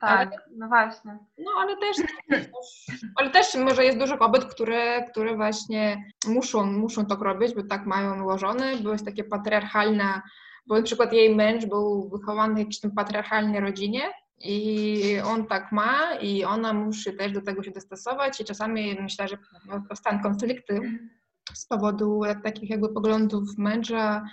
Tak, 0.00 0.28
ale, 0.32 0.40
no 0.56 0.68
właśnie. 0.68 1.18
No 1.38 1.50
ale 1.58 1.76
też, 1.76 1.96
ale 3.16 3.30
też 3.30 3.54
może 3.54 3.84
jest 3.84 3.98
dużo 3.98 4.18
kobiet, 4.18 4.44
które, 4.44 5.04
które 5.04 5.36
właśnie 5.36 6.04
muszą, 6.26 6.66
muszą 6.66 7.06
to 7.06 7.16
robić, 7.16 7.54
bo 7.54 7.62
tak 7.62 7.86
mają 7.86 8.22
ułożone, 8.22 8.76
bo 8.76 8.92
jest 8.92 9.04
takie 9.04 9.24
patriarchalne, 9.24 10.22
bo 10.66 10.76
na 10.76 10.82
przykład 10.82 11.12
jej 11.12 11.36
męż 11.36 11.66
był 11.66 12.08
wychowany 12.08 12.54
w 12.54 12.58
jakiejś 12.58 12.80
tam 12.80 12.90
patriarchalnej 12.90 13.60
rodzinie 13.60 14.02
i 14.38 15.20
on 15.24 15.46
tak 15.46 15.72
ma 15.72 16.14
i 16.14 16.44
ona 16.44 16.72
musi 16.72 17.16
też 17.16 17.32
do 17.32 17.42
tego 17.42 17.62
się 17.62 17.70
dostosować 17.70 18.40
i 18.40 18.44
czasami 18.44 18.96
myślę, 19.00 19.28
że 19.28 19.38
powstaną 19.88 20.22
konflikty 20.22 20.80
z 21.54 21.66
powodu 21.66 22.20
takich 22.44 22.70
jakby 22.70 22.88
poglądów 22.88 23.58
męża, 23.58 24.24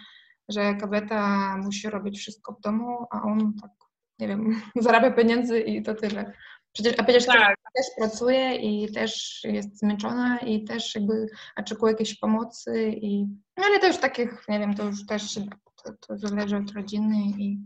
że 0.49 0.75
kobieta 0.75 1.57
musi 1.57 1.89
robić 1.89 2.19
wszystko 2.19 2.53
w 2.53 2.61
domu, 2.61 3.05
a 3.11 3.21
on 3.21 3.53
tak 3.61 3.71
nie 4.19 4.27
wiem, 4.27 4.61
zarabia 4.75 5.11
pieniędzy 5.11 5.59
i 5.59 5.83
to 5.83 5.95
tyle. 5.95 6.33
Przecież, 6.73 6.93
a 6.99 7.03
przecież 7.03 7.25
tak. 7.25 7.57
też 7.75 7.85
pracuje 7.97 8.55
i 8.55 8.91
też 8.91 9.41
jest 9.43 9.79
zmęczona 9.79 10.39
i 10.39 10.63
też 10.63 10.95
jakby 10.95 11.27
oczekuje 11.57 11.91
jakiejś 11.91 12.19
pomocy 12.19 12.91
i 13.01 13.25
no 13.57 13.63
ale 13.65 13.79
to 13.79 13.87
już 13.87 13.97
takich, 13.97 14.47
nie 14.49 14.59
wiem, 14.59 14.75
to 14.75 14.83
już 14.83 15.05
też 15.05 15.35
to, 15.83 15.93
to 16.07 16.17
zależy 16.17 16.57
od 16.57 16.71
rodziny 16.71 17.15
i 17.15 17.59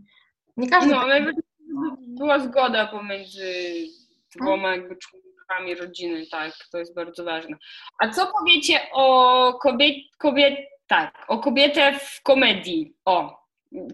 nie 0.56 0.68
każdy... 0.68 0.90
No, 0.90 1.00
ale 1.00 1.32
była 1.98 2.38
zgoda 2.38 2.86
pomiędzy 2.86 3.52
dwoma 4.36 4.70
jakby 4.70 4.96
członkami 4.96 5.74
rodziny, 5.74 6.26
tak, 6.30 6.52
to 6.72 6.78
jest 6.78 6.94
bardzo 6.94 7.24
ważne. 7.24 7.56
A 7.98 8.08
co 8.08 8.32
powiecie 8.38 8.80
o 8.92 9.58
kobiet, 9.62 9.96
kobiet 10.18 10.54
tak, 10.86 11.24
o 11.28 11.38
kobietę 11.38 11.98
w 11.98 12.22
komedii, 12.22 12.94
o, 13.04 13.39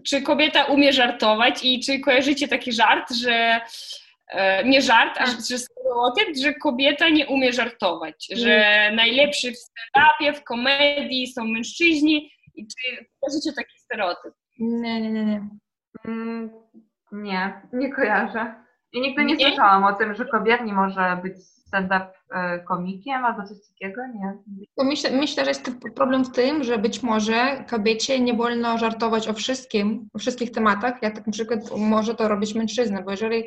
czy 0.03 0.21
kobieta 0.21 0.65
umie 0.65 0.93
żartować 0.93 1.59
i 1.63 1.79
czy 1.79 1.99
kojarzycie 1.99 2.47
taki 2.47 2.73
żart, 2.73 3.13
że 3.13 3.61
e, 4.27 4.63
nie 4.63 4.81
żart, 4.81 5.17
a 5.21 5.25
że 5.25 5.57
stereotyp, 5.57 6.37
że 6.43 6.53
kobieta 6.53 7.09
nie 7.09 7.27
umie 7.27 7.53
żartować, 7.53 8.27
że 8.31 8.91
najlepszy 8.95 9.51
w 9.51 9.57
stand-upie, 9.57 10.33
w 10.33 10.43
komedii 10.43 11.27
są 11.27 11.45
mężczyźni 11.45 12.31
i 12.55 12.67
czy 12.67 13.05
kojarzycie 13.19 13.53
taki 13.55 13.79
stereotyp? 13.79 14.33
Nie, 14.59 15.01
nie, 15.01 15.09
nie, 15.11 15.25
nie. 15.25 15.49
Mm, 16.05 16.49
nie, 17.11 17.61
nie 17.73 17.93
kojarzę. 17.93 18.66
I 18.93 19.01
nigdy 19.01 19.25
nie, 19.25 19.35
nie 19.35 19.47
słyszałam 19.47 19.83
o 19.83 19.93
tym, 19.93 20.15
że 20.15 20.25
kobiet 20.25 20.61
nie 20.65 20.73
może 20.73 21.19
być 21.23 21.33
stand-up 21.67 22.07
e, 22.31 22.59
komikiem 22.59 23.25
albo 23.25 23.47
coś 23.47 23.57
takiego, 23.67 24.01
nie? 24.07 24.37
Myślę, 24.77 25.11
myślę, 25.11 25.43
że 25.45 25.51
jest 25.51 25.71
problem 25.95 26.25
w 26.25 26.31
tym, 26.31 26.63
że 26.63 26.77
być 26.77 27.03
może 27.03 27.63
kobiecie 27.69 28.19
nie 28.19 28.33
wolno 28.33 28.77
żartować 28.77 29.27
o 29.27 29.33
wszystkim, 29.33 30.09
o 30.13 30.19
wszystkich 30.19 30.51
tematach, 30.51 31.01
jak 31.01 31.15
tak 31.15 31.27
na 31.27 31.33
przykład 31.33 31.59
może 31.77 32.15
to 32.15 32.27
robić 32.27 32.55
mężczyzna, 32.55 33.01
bo 33.01 33.11
jeżeli, 33.11 33.43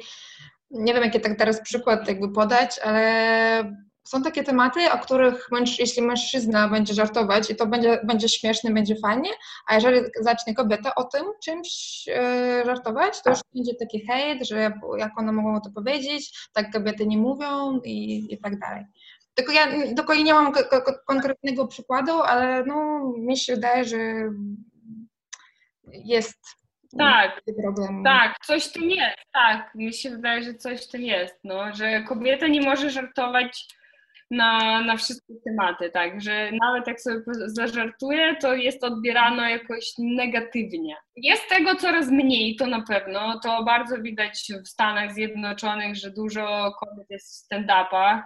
nie 0.71 0.95
wiem 0.95 1.05
jaki 1.05 1.21
tak 1.21 1.39
teraz 1.39 1.63
przykład 1.63 2.09
jakby 2.09 2.33
podać, 2.33 2.79
ale 2.85 3.75
są 4.11 4.23
takie 4.23 4.45
tematy, 4.45 4.93
o 4.93 4.99
których 4.99 5.49
męż, 5.51 5.79
jeśli 5.79 6.03
mężczyzna 6.03 6.69
będzie 6.69 6.95
żartować 6.95 7.51
i 7.51 7.57
to 7.57 7.67
będzie, 7.67 8.01
będzie 8.05 8.29
śmieszne, 8.29 8.71
będzie 8.71 8.97
fajnie, 8.97 9.31
a 9.67 9.75
jeżeli 9.75 10.01
zacznie 10.21 10.55
kobieta 10.55 10.95
o 10.95 11.05
tym 11.05 11.25
czymś 11.45 11.69
e, 12.09 12.63
żartować, 12.67 13.23
to 13.23 13.31
już 13.31 13.41
będzie 13.55 13.75
taki 13.75 14.07
hejt, 14.07 14.49
że 14.49 14.73
jak 14.99 15.19
one 15.19 15.33
mogą 15.33 15.61
to 15.61 15.71
powiedzieć, 15.71 16.49
tak 16.53 16.73
kobiety 16.73 17.07
nie 17.07 17.19
mówią 17.19 17.81
i, 17.85 18.27
i 18.35 18.39
tak 18.39 18.59
dalej. 18.59 18.85
Tylko 19.35 19.53
ja, 19.53 19.67
tylko 19.97 20.15
ja 20.15 20.23
nie 20.23 20.35
mam 20.35 20.53
konkretnego 21.07 21.67
przykładu, 21.67 22.13
ale 22.13 22.65
no, 22.65 23.01
mi 23.19 23.37
się 23.37 23.55
wydaje, 23.55 23.85
że 23.85 23.99
jest 25.93 26.39
tak, 26.99 27.41
problem. 27.63 28.05
Tak, 28.05 28.35
coś 28.47 28.65
w 28.65 28.73
tym 28.73 28.91
jest, 28.91 29.19
tak. 29.33 29.75
Mi 29.75 29.95
się 29.95 30.11
wydaje, 30.11 30.43
że 30.43 30.55
coś 30.55 30.87
w 30.87 30.91
tym 30.91 31.03
jest, 31.03 31.35
no, 31.45 31.75
że 31.75 32.03
kobieta 32.03 32.47
nie 32.47 32.61
może 32.61 32.91
żartować 32.91 33.80
na, 34.31 34.81
na 34.81 34.97
wszystkie 34.97 35.35
tematy, 35.45 35.91
tak, 35.91 36.21
że 36.21 36.51
nawet 36.53 36.87
jak 36.87 37.01
sobie 37.01 37.21
zażartuję, 37.47 38.37
to 38.41 38.55
jest 38.55 38.85
odbierano 38.85 39.49
jakoś 39.49 39.93
negatywnie. 39.99 40.97
Jest 41.17 41.49
tego 41.49 41.75
coraz 41.75 42.11
mniej, 42.11 42.57
to 42.57 42.67
na 42.67 42.83
pewno, 42.83 43.41
to 43.43 43.65
bardzo 43.65 44.03
widać 44.03 44.53
w 44.65 44.69
Stanach 44.69 45.15
Zjednoczonych, 45.15 45.97
że 45.97 46.11
dużo 46.11 46.73
kobiet 46.81 47.11
jest 47.11 47.29
w 47.31 47.47
stand-upach 47.47 48.23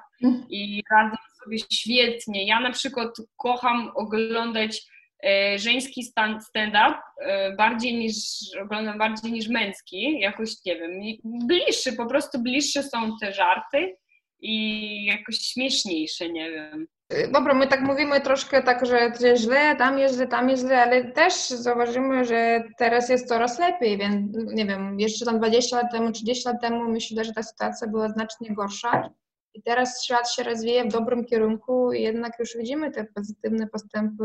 i 0.49 0.83
radzą 0.91 1.17
sobie 1.45 1.59
świetnie. 1.73 2.47
Ja 2.47 2.61
na 2.61 2.73
przykład 2.73 3.09
kocham 3.37 3.91
oglądać 3.95 4.83
e, 5.27 5.59
żeński 5.59 6.03
stand-up 6.03 6.95
e, 7.21 7.57
bardziej 7.57 7.95
niż, 7.95 8.15
oglądam 8.63 8.99
bardziej 8.99 9.33
niż 9.33 9.49
męski, 9.49 10.21
jakoś, 10.21 10.51
nie 10.67 10.77
wiem, 10.77 10.91
bliższy, 11.25 11.93
po 11.93 12.07
prostu 12.07 12.43
bliższe 12.43 12.83
są 12.83 13.17
te 13.21 13.33
żarty 13.33 13.97
i 14.45 15.05
jakoś 15.05 15.39
śmieszniejsze, 15.39 16.29
nie 16.29 16.51
wiem. 16.51 16.87
Dobra, 17.33 17.55
my 17.55 17.67
tak 17.67 17.81
mówimy 17.81 18.21
troszkę 18.21 18.63
tak, 18.63 18.87
że 18.87 19.13
źle, 19.37 19.77
tam 19.77 19.99
jest 19.99 20.15
źle, 20.15 20.27
tam 20.27 20.51
jest 20.51 20.63
źle, 20.63 20.83
ale 20.83 21.13
też 21.13 21.49
zauważymy, 21.49 22.25
że 22.25 22.65
teraz 22.79 23.09
jest 23.09 23.29
coraz 23.29 23.59
lepiej, 23.59 23.99
więc 23.99 24.37
nie 24.55 24.67
wiem, 24.67 25.01
jeszcze 25.01 25.25
tam 25.25 25.39
20 25.39 25.77
lat 25.77 25.93
temu, 25.93 26.13
30 26.13 26.49
lat 26.49 26.61
temu 26.61 26.91
myślę, 26.91 27.25
że 27.25 27.33
ta 27.33 27.43
sytuacja 27.43 27.89
była 27.89 28.09
znacznie 28.09 28.55
gorsza. 28.55 29.11
I 29.55 29.63
teraz 29.63 30.05
świat 30.05 30.31
się 30.31 30.43
rozwija 30.43 30.85
w 30.85 30.89
dobrym 30.89 31.25
kierunku 31.25 31.93
i 31.93 32.03
jednak 32.03 32.39
już 32.39 32.57
widzimy 32.57 32.91
te 32.91 33.05
pozytywne 33.05 33.67
postępy 33.67 34.25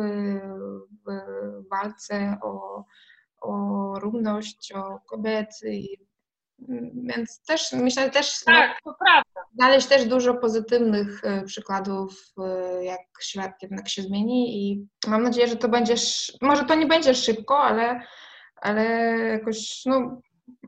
w 1.06 1.12
walce 1.70 2.38
o, 2.44 2.84
o 3.42 3.94
równość, 4.00 4.72
o 4.76 5.00
kobiety 5.10 5.74
i 5.74 6.09
więc 6.94 7.42
też 7.48 7.72
myślę 7.72 8.10
też 8.10 8.44
tak, 8.46 8.80
to 8.84 8.96
prawda. 9.06 9.42
znaleźć 9.54 9.88
też 9.88 10.06
dużo 10.06 10.34
pozytywnych 10.34 11.22
e, 11.24 11.44
przykładów, 11.44 12.34
e, 12.38 12.84
jak 12.84 13.00
świat 13.22 13.52
jednak 13.62 13.90
się 13.90 14.02
zmieni 14.02 14.72
i 14.72 14.88
mam 15.08 15.24
nadzieję, 15.24 15.48
że 15.48 15.56
to 15.56 15.70
będzie, 15.70 15.96
może 16.42 16.64
to 16.66 16.76
nie 16.76 16.86
będzie 16.86 17.16
szybko, 17.16 17.60
ale, 17.60 18.02
ale 18.56 18.84
jakoś 19.18 19.82
no, 19.86 20.22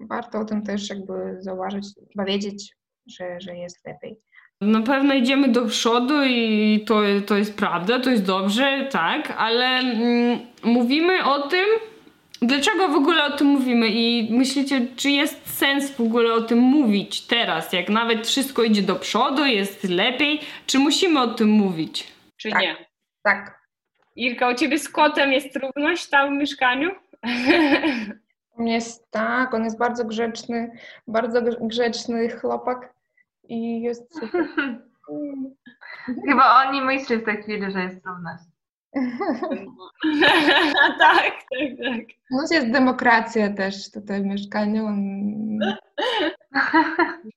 warto 0.10 0.40
o 0.40 0.46
tym 0.46 0.64
też 0.64 0.90
jakby 0.90 1.38
zauważyć, 1.40 1.88
chyba 2.14 2.26
wiedzieć, 2.26 2.76
że, 3.08 3.42
że 3.42 3.56
jest 3.56 3.88
lepiej. 3.88 4.20
Na 4.62 4.82
pewno 4.82 5.14
idziemy 5.14 5.48
do 5.48 5.66
przodu 5.66 6.24
i 6.24 6.84
to, 6.88 7.02
to 7.28 7.38
jest 7.38 7.56
prawda, 7.56 8.00
to 8.00 8.10
jest 8.10 8.24
dobrze, 8.24 8.88
tak, 8.92 9.34
ale 9.38 9.66
mm, 9.66 10.40
mówimy 10.64 11.26
o 11.26 11.48
tym, 11.48 11.66
Dlaczego 12.42 12.88
w 12.88 12.96
ogóle 12.96 13.26
o 13.26 13.38
tym 13.38 13.48
mówimy 13.48 13.88
i 13.88 14.34
myślicie, 14.38 14.88
czy 14.96 15.10
jest 15.10 15.58
sens 15.58 15.92
w 15.92 16.02
ogóle 16.02 16.34
o 16.34 16.42
tym 16.42 16.60
mówić 16.60 17.28
teraz, 17.28 17.74
jak 17.74 17.90
nawet 17.90 18.28
wszystko 18.28 18.64
idzie 18.64 18.82
do 18.82 18.96
przodu, 18.96 19.46
jest 19.46 19.84
lepiej, 19.84 20.42
czy 20.66 20.80
musimy 20.80 21.22
o 21.22 21.28
tym 21.28 21.50
mówić, 21.50 22.14
czy 22.38 22.50
tak. 22.50 22.62
nie? 22.62 22.76
Tak. 23.24 23.62
Irka, 24.16 24.50
u 24.50 24.56
ciebie 24.56 24.80
z 24.80 24.90
kotem 24.90 25.32
jest 25.32 25.54
trudność 25.54 26.10
tam 26.10 26.36
w 26.36 26.40
mieszkaniu? 26.40 26.92
U 28.58 28.62
mnie 28.62 28.74
jest 28.74 29.12
tak, 29.12 29.54
on 29.54 29.64
jest 29.64 29.78
bardzo 29.78 30.06
grzeczny, 30.06 30.72
bardzo 31.08 31.42
grzeczny 31.62 32.30
chłopak 32.30 32.94
i 33.44 33.82
jest 33.82 34.20
super. 34.20 34.48
Chyba 36.30 36.64
on 36.64 36.74
nie 36.74 36.82
myśli 36.82 37.18
w 37.18 37.26
tej 37.26 37.44
chwili, 37.44 37.72
że 37.72 37.84
jest 37.84 38.04
trudność. 38.04 38.44
tak, 41.00 41.00
tak, 41.00 41.34
tak. 41.84 42.06
No 42.32 42.44
jest 42.52 42.72
demokracja 42.72 43.54
też 43.54 43.92
tutaj 43.92 44.22
w 44.22 44.26
mieszkaniu. 44.26 44.88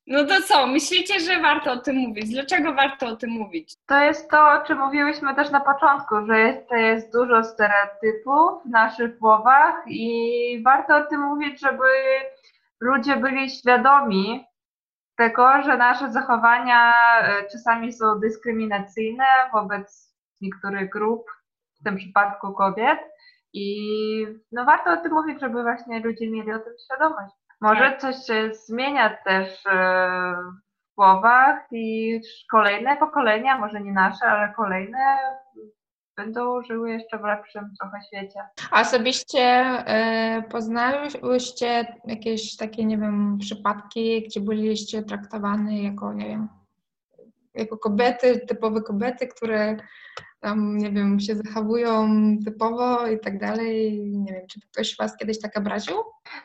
No 0.07 0.25
to 0.25 0.41
co, 0.41 0.67
myślicie, 0.67 1.19
że 1.19 1.41
warto 1.41 1.71
o 1.71 1.77
tym 1.77 1.95
mówić? 1.95 2.29
Dlaczego 2.29 2.73
warto 2.73 3.07
o 3.07 3.15
tym 3.15 3.29
mówić? 3.29 3.75
To 3.85 3.99
jest 3.99 4.29
to, 4.29 4.51
o 4.51 4.65
czym 4.65 4.79
mówiłyśmy 4.79 5.35
też 5.35 5.51
na 5.51 5.59
początku, 5.59 6.25
że 6.25 6.39
jest, 6.39 6.69
to 6.69 6.75
jest 6.75 7.13
dużo 7.13 7.43
stereotypów 7.43 8.63
w 8.65 8.69
naszych 8.69 9.19
głowach 9.19 9.75
i 9.87 10.61
warto 10.65 10.95
o 10.95 11.03
tym 11.03 11.21
mówić, 11.21 11.59
żeby 11.59 11.87
ludzie 12.79 13.15
byli 13.15 13.49
świadomi 13.49 14.45
tego, 15.17 15.61
że 15.61 15.77
nasze 15.77 16.11
zachowania 16.11 16.93
e, 17.21 17.47
czasami 17.51 17.93
są 17.93 18.19
dyskryminacyjne 18.19 19.25
wobec 19.53 20.15
niektórych 20.41 20.89
grup, 20.89 21.25
w 21.79 21.83
tym 21.83 21.97
przypadku 21.97 22.53
kobiet. 22.53 22.99
I 23.53 23.77
no 24.51 24.65
warto 24.65 24.93
o 24.93 24.97
tym 24.97 25.13
mówić, 25.13 25.39
żeby 25.39 25.61
właśnie 25.61 25.99
ludzie 25.99 26.31
mieli 26.31 26.51
o 26.51 26.59
tym 26.59 26.73
świadomość. 26.85 27.35
Może 27.61 27.81
tak. 27.81 28.01
coś 28.01 28.15
się 28.25 28.51
zmienia 28.53 29.17
też 29.25 29.65
e, 29.65 30.35
w 30.91 30.95
głowach 30.95 31.59
i 31.71 32.19
kolejne 32.51 32.97
pokolenia, 32.97 33.57
może 33.57 33.81
nie 33.81 33.91
nasze, 33.91 34.25
ale 34.25 34.53
kolejne 34.53 35.17
będą 36.17 36.63
żyły 36.63 36.91
jeszcze 36.91 37.19
w 37.19 37.23
lepszym 37.23 37.73
trochę 37.79 37.97
świecie. 38.07 38.39
A 38.71 38.81
osobiście 38.81 39.41
e, 39.41 40.43
poznałyście 40.49 41.95
jakieś 42.05 42.55
takie, 42.57 42.85
nie 42.85 42.97
wiem, 42.97 43.37
przypadki, 43.41 44.23
gdzie 44.25 44.41
byliście 44.41 45.03
traktowane 45.03 45.83
jako, 45.83 46.13
nie 46.13 46.27
wiem, 46.27 46.47
jako 47.53 47.77
kobiety, 47.77 48.39
typowe 48.47 48.81
kobiety, 48.81 49.27
które 49.27 49.77
tam, 50.45 50.77
nie 50.77 50.91
wiem, 50.91 51.19
się 51.19 51.35
zachowują 51.35 52.09
typowo 52.45 53.07
i 53.07 53.19
tak 53.19 53.39
dalej. 53.39 54.01
Nie 54.07 54.33
wiem, 54.33 54.47
czy 54.47 54.59
ktoś 54.61 54.97
Was 54.97 55.17
kiedyś 55.17 55.41
tak 55.41 55.57
obraził? 55.57 55.95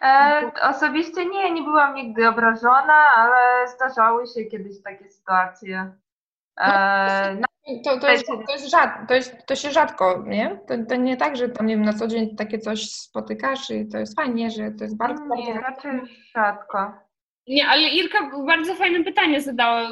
E, 0.02 0.50
osobiście 0.62 1.26
nie, 1.26 1.52
nie 1.52 1.62
byłam 1.62 1.94
nigdy 1.94 2.28
obrażona, 2.28 2.94
ale 3.14 3.68
zdarzały 3.68 4.26
się 4.26 4.44
kiedyś 4.44 4.82
takie 4.82 5.08
sytuacje. 5.08 5.92
E, 6.60 7.34
no, 7.34 7.46
to, 7.84 8.00
to, 8.00 8.10
jest, 8.10 8.26
to, 8.26 8.52
jest 8.52 8.70
rzad, 8.70 8.90
to, 9.08 9.14
jest, 9.14 9.46
to 9.46 9.56
się 9.56 9.70
rzadko, 9.70 10.24
nie? 10.26 10.60
To, 10.66 10.74
to 10.88 10.96
nie 10.96 11.16
tak, 11.16 11.36
że 11.36 11.48
tam 11.48 11.66
nie 11.66 11.76
wiem, 11.76 11.84
na 11.84 11.92
co 11.92 12.06
dzień 12.06 12.36
takie 12.36 12.58
coś 12.58 12.90
spotykasz 12.90 13.70
i 13.70 13.88
to 13.88 13.98
jest 13.98 14.16
fajnie, 14.16 14.50
że 14.50 14.70
to 14.70 14.84
jest 14.84 14.96
bardzo, 14.96 15.22
nie, 15.24 15.54
bardzo... 15.54 15.60
raczej 15.60 16.00
rzadko. 16.34 16.92
Nie, 17.46 17.66
ale 17.66 17.82
Irka 17.82 18.30
bardzo 18.46 18.74
fajne 18.74 19.04
pytanie 19.04 19.40
zadała. 19.40 19.90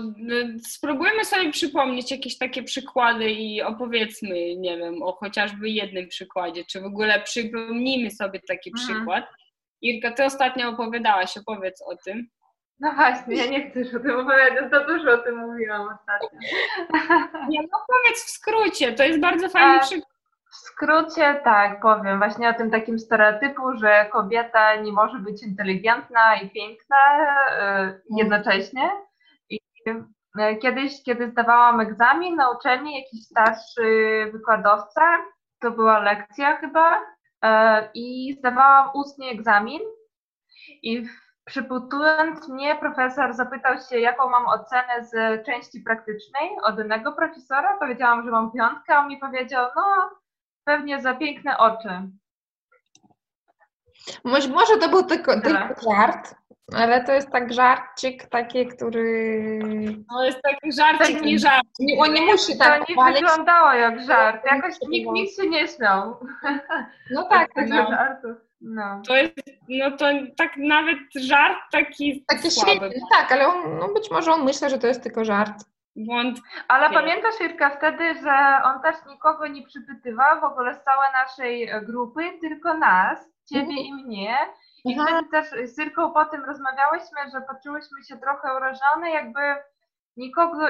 Spróbujmy 0.66 1.24
sobie 1.24 1.52
przypomnieć 1.52 2.10
jakieś 2.10 2.38
takie 2.38 2.62
przykłady 2.62 3.30
i 3.30 3.62
opowiedzmy, 3.62 4.56
nie 4.56 4.78
wiem, 4.78 5.02
o 5.02 5.12
chociażby 5.12 5.70
jednym 5.70 6.08
przykładzie, 6.08 6.64
czy 6.64 6.80
w 6.80 6.84
ogóle 6.84 7.20
przypomnijmy 7.20 8.10
sobie 8.10 8.40
taki 8.48 8.70
mhm. 8.70 8.88
przykład. 8.88 9.24
Irka, 9.82 10.12
ty 10.12 10.24
ostatnio 10.24 10.68
opowiadałaś, 10.68 11.36
opowiedz 11.36 11.82
o 11.82 11.96
tym. 11.96 12.28
No 12.80 12.92
właśnie, 12.94 13.36
ja 13.36 13.46
nie 13.46 13.70
chcę 13.70 13.78
już 13.78 13.94
o 13.94 14.00
tym 14.00 14.10
opowiadać, 14.10 14.70
za 14.70 14.84
dużo 14.84 15.12
o 15.12 15.18
tym 15.18 15.36
mówiłam 15.36 15.88
ostatnio. 15.88 16.38
Nie, 17.48 17.60
no 17.62 17.78
powiedz 17.88 18.24
w 18.24 18.30
skrócie, 18.30 18.92
to 18.92 19.04
jest 19.04 19.20
bardzo 19.20 19.48
fajny 19.48 19.76
e, 19.76 19.80
przykład. 19.80 20.17
W 20.58 20.60
skrócie 20.60 21.40
tak, 21.44 21.80
powiem 21.80 22.18
właśnie 22.18 22.48
o 22.48 22.54
tym 22.54 22.70
takim 22.70 22.98
stereotypu, 22.98 23.76
że 23.76 24.06
kobieta 24.12 24.76
nie 24.76 24.92
może 24.92 25.18
być 25.18 25.42
inteligentna 25.42 26.36
i 26.36 26.50
piękna 26.50 26.96
yy, 27.16 28.02
jednocześnie. 28.18 28.90
I 29.50 29.60
yy, 30.36 30.56
kiedyś, 30.56 31.02
kiedy 31.02 31.30
zdawałam 31.30 31.80
egzamin 31.80 32.36
na 32.36 32.50
uczelni, 32.50 32.96
jakiś 32.96 33.24
starszy 33.24 33.82
wykładowca, 34.32 35.18
to 35.60 35.70
była 35.70 35.98
lekcja 35.98 36.56
chyba, 36.56 37.00
yy, 37.42 37.50
i 37.94 38.36
zdawałam 38.38 38.90
ustnie 38.94 39.30
egzamin 39.30 39.80
i 40.82 41.06
przyputując 41.44 42.48
mnie, 42.48 42.76
profesor 42.76 43.34
zapytał 43.34 43.74
się, 43.90 43.98
jaką 43.98 44.30
mam 44.30 44.46
ocenę 44.46 45.04
z 45.04 45.44
części 45.46 45.80
praktycznej 45.80 46.50
od 46.62 46.78
innego 46.78 47.12
profesora. 47.12 47.76
Powiedziałam, 47.78 48.24
że 48.24 48.30
mam 48.30 48.52
piątkę, 48.52 48.96
a 48.96 49.00
on 49.00 49.08
mi 49.08 49.18
powiedział, 49.18 49.66
no 49.76 50.10
Pewnie 50.68 51.00
za 51.00 51.14
piękne 51.14 51.58
oczy. 51.58 51.88
Może, 54.24 54.48
może 54.48 54.76
to 54.76 54.88
był 54.88 55.02
tylko, 55.02 55.40
tylko 55.40 55.90
żart, 55.90 56.34
Ale 56.76 57.04
to 57.04 57.12
jest 57.12 57.30
tak 57.30 57.52
żarcik 57.52 58.26
taki, 58.26 58.66
który... 58.66 59.60
To 60.10 60.24
jest 60.24 60.38
taki 60.42 60.72
żarcik, 60.72 61.22
nie 61.22 61.38
żart. 61.38 61.66
Nie, 61.78 61.98
on 62.00 62.14
nie 62.14 62.20
musi 62.20 62.58
tak 62.58 62.86
To 62.86 62.94
nie 63.06 63.12
wyglądało 63.12 63.72
jak 63.72 64.04
żart. 64.04 64.44
Jakoś 64.44 64.74
nikt, 64.88 65.10
nikt 65.12 65.36
się 65.36 65.48
nie 65.48 65.68
śmiał. 65.68 66.16
No 67.10 67.22
tak, 67.30 67.52
Tego 67.54 67.74
no. 67.74 67.90
żartu. 67.90 68.28
No. 68.60 69.02
To 69.06 69.16
jest, 69.16 69.34
no 69.68 69.90
to 69.90 70.06
tak 70.36 70.56
nawet 70.56 70.98
żart 71.20 71.58
taki 71.72 72.24
Taki 72.26 72.50
słaby. 72.50 72.70
śmieszny, 72.70 73.00
tak, 73.10 73.32
ale 73.32 73.48
on, 73.48 73.78
no 73.78 73.88
być 73.88 74.10
może 74.10 74.32
on 74.32 74.44
myśli, 74.44 74.70
że 74.70 74.78
to 74.78 74.86
jest 74.86 75.02
tylko 75.02 75.24
żart. 75.24 75.64
Błąd. 75.96 76.38
Ale 76.68 76.90
pamiętasz, 76.90 77.40
Irka, 77.40 77.70
wtedy, 77.70 78.14
że 78.22 78.60
on 78.64 78.82
też 78.82 78.96
nikogo 79.06 79.46
nie 79.46 79.66
przypytywał 79.66 80.40
w 80.40 80.44
ogóle 80.44 80.74
z 80.74 80.82
całej 80.84 81.08
naszej 81.12 81.68
e, 81.68 81.80
grupy, 81.80 82.20
tylko 82.40 82.74
nas, 82.74 83.18
ciebie 83.52 83.74
i 83.82 83.94
mnie. 83.94 84.36
I 84.84 84.96
Aha. 85.00 85.06
wtedy 85.08 85.28
też 85.30 85.70
z 85.70 85.78
Irką 85.78 86.12
po 86.12 86.24
tym 86.24 86.44
rozmawiałyśmy, 86.44 87.18
że 87.32 87.40
poczułyśmy 87.40 88.04
się 88.08 88.16
trochę 88.16 88.56
urażone, 88.56 89.10
jakby 89.10 89.40
nikogo 90.16 90.66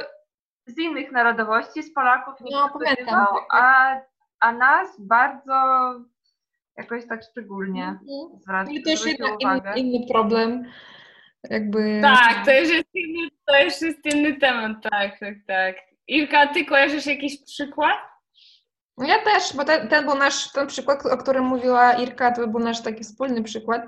z 0.67 0.79
innych 0.79 1.13
narodowości, 1.13 1.83
z 1.83 1.95
Polaków 1.95 2.41
nie 2.41 2.57
No, 2.57 2.69
przypytywał, 2.69 3.27
pamiętam. 3.27 3.47
a, 3.51 3.95
a 4.41 4.53
nas 4.53 5.01
bardzo 5.01 5.55
jakoś 6.77 7.07
tak 7.09 7.21
szczególnie 7.31 7.85
Mhm. 7.85 8.41
zwraca 8.41 8.71
I 8.71 8.83
jednak 9.09 9.41
uwagę. 9.41 9.73
inny, 9.81 9.99
inny 9.99 10.07
problem. 10.13 10.65
Jakby... 11.51 12.01
Tak, 12.03 12.45
to 12.45 12.61
już, 12.61 12.69
jest 12.71 12.95
inny, 12.95 13.29
to 13.47 13.63
już 13.65 13.81
jest 13.81 14.07
inny 14.15 14.37
temat, 14.37 14.73
tak, 14.91 15.19
tak, 15.21 15.35
tak. 15.47 15.77
Irka, 16.09 16.47
ty 16.47 16.65
kojarzysz 16.65 17.07
jakiś 17.07 17.45
przykład? 17.45 17.97
No 18.99 19.07
ja 19.07 19.19
też, 19.25 19.57
bo 19.57 19.65
ten, 19.65 19.89
ten 19.89 20.05
był 20.05 20.15
nasz, 20.15 20.53
ten 20.53 20.67
przykład, 20.67 21.07
o 21.07 21.17
którym 21.17 21.45
mówiła 21.45 21.93
Irka, 21.93 22.33
to 22.33 22.49
był 22.49 22.61
nasz 22.61 22.83
taki 22.83 23.05
wspólny 23.05 23.43
przykład. 23.43 23.83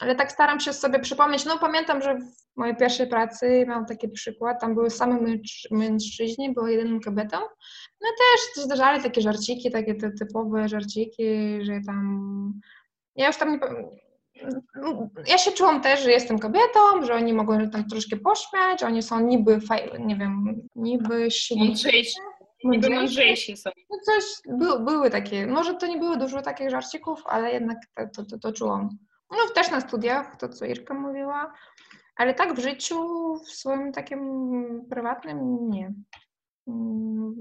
Ale 0.00 0.14
tak 0.14 0.32
staram 0.32 0.60
się 0.60 0.72
sobie 0.72 0.98
przypomnieć. 0.98 1.44
No 1.44 1.58
pamiętam, 1.58 2.02
że 2.02 2.14
w 2.14 2.56
mojej 2.56 2.76
pierwszej 2.76 3.06
pracy 3.06 3.64
miałam 3.68 3.86
taki 3.86 4.08
przykład. 4.08 4.60
Tam 4.60 4.74
były 4.74 4.90
same 4.90 5.14
męż- 5.20 5.68
mężczyźni, 5.70 6.54
była 6.54 6.70
jedyną 6.70 7.00
kobietą. 7.00 7.38
No 8.00 8.08
też 8.18 8.64
zdarzali 8.64 9.02
takie 9.02 9.20
żarciki, 9.20 9.70
takie 9.70 9.94
te 9.94 10.10
typowe 10.10 10.68
żarciki, 10.68 11.58
że 11.62 11.80
tam... 11.86 12.60
Ja 13.16 13.26
już 13.26 13.36
tam 13.36 13.52
nie... 13.52 13.58
pa- 13.58 13.74
Ja 15.26 15.38
się 15.38 15.52
czułam 15.52 15.80
też, 15.80 16.02
że 16.02 16.10
jestem 16.10 16.38
kobietą, 16.38 17.02
że 17.02 17.14
oni 17.14 17.32
mogą 17.32 17.60
się 17.60 17.68
tam 17.68 17.88
troszkę 17.88 18.16
pośmiać, 18.16 18.82
oni 18.82 19.02
są 19.02 19.20
niby, 19.20 19.60
faj... 19.60 19.90
nie 20.00 20.16
wiem, 20.16 20.60
niby 20.76 21.30
silniejsi. 21.30 21.84
Mądrzejsi. 21.84 22.20
Niby 22.64 22.90
mądrzejsi 22.90 23.56
są. 23.56 23.70
No 23.90 23.96
coś, 24.04 24.24
by, 24.58 24.84
były 24.84 25.10
takie, 25.10 25.46
może 25.46 25.74
to 25.74 25.86
nie 25.86 25.98
było 25.98 26.16
dużo 26.16 26.42
takich 26.42 26.70
żarcików, 26.70 27.22
ale 27.26 27.52
jednak 27.52 27.78
to, 27.94 28.06
to, 28.06 28.24
to, 28.24 28.38
to 28.38 28.52
czułam. 28.52 28.88
No 29.30 29.36
też 29.54 29.70
na 29.70 29.80
studiach, 29.80 30.36
to 30.36 30.48
co 30.48 30.64
Irka 30.64 30.94
mówiła, 30.94 31.52
ale 32.16 32.34
tak 32.34 32.54
w 32.54 32.62
życiu, 32.62 32.98
w 33.34 33.50
swoim 33.50 33.92
takim 33.92 34.20
prywatnym 34.90 35.70
nie. 35.70 35.92
Mm, 36.68 37.34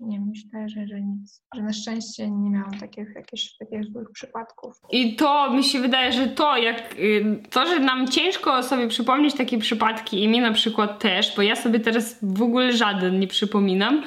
Nie, 0.00 0.20
myślę, 0.20 0.68
że, 0.68 0.86
że 0.86 1.00
nic, 1.00 1.42
że 1.54 1.62
na 1.62 1.72
szczęście 1.72 2.30
nie 2.30 2.50
miałam 2.50 2.78
takich, 2.78 3.08
jakichś, 3.14 3.56
takich 3.56 3.84
złych 3.84 4.10
przypadków. 4.12 4.74
I 4.90 5.16
to 5.16 5.50
mi 5.50 5.64
się 5.64 5.80
wydaje, 5.80 6.12
że 6.12 6.26
to, 6.26 6.56
jak 6.56 6.94
y, 6.98 7.42
to, 7.50 7.66
że 7.66 7.80
nam 7.80 8.08
ciężko 8.08 8.62
sobie 8.62 8.88
przypomnieć 8.88 9.34
takie 9.34 9.58
przypadki, 9.58 10.22
i 10.22 10.28
mi 10.28 10.40
na 10.40 10.52
przykład 10.52 10.98
też, 10.98 11.36
bo 11.36 11.42
ja 11.42 11.56
sobie 11.56 11.80
teraz 11.80 12.18
w 12.22 12.42
ogóle 12.42 12.72
żaden 12.72 13.20
nie 13.20 13.26
przypominam, 13.26 14.02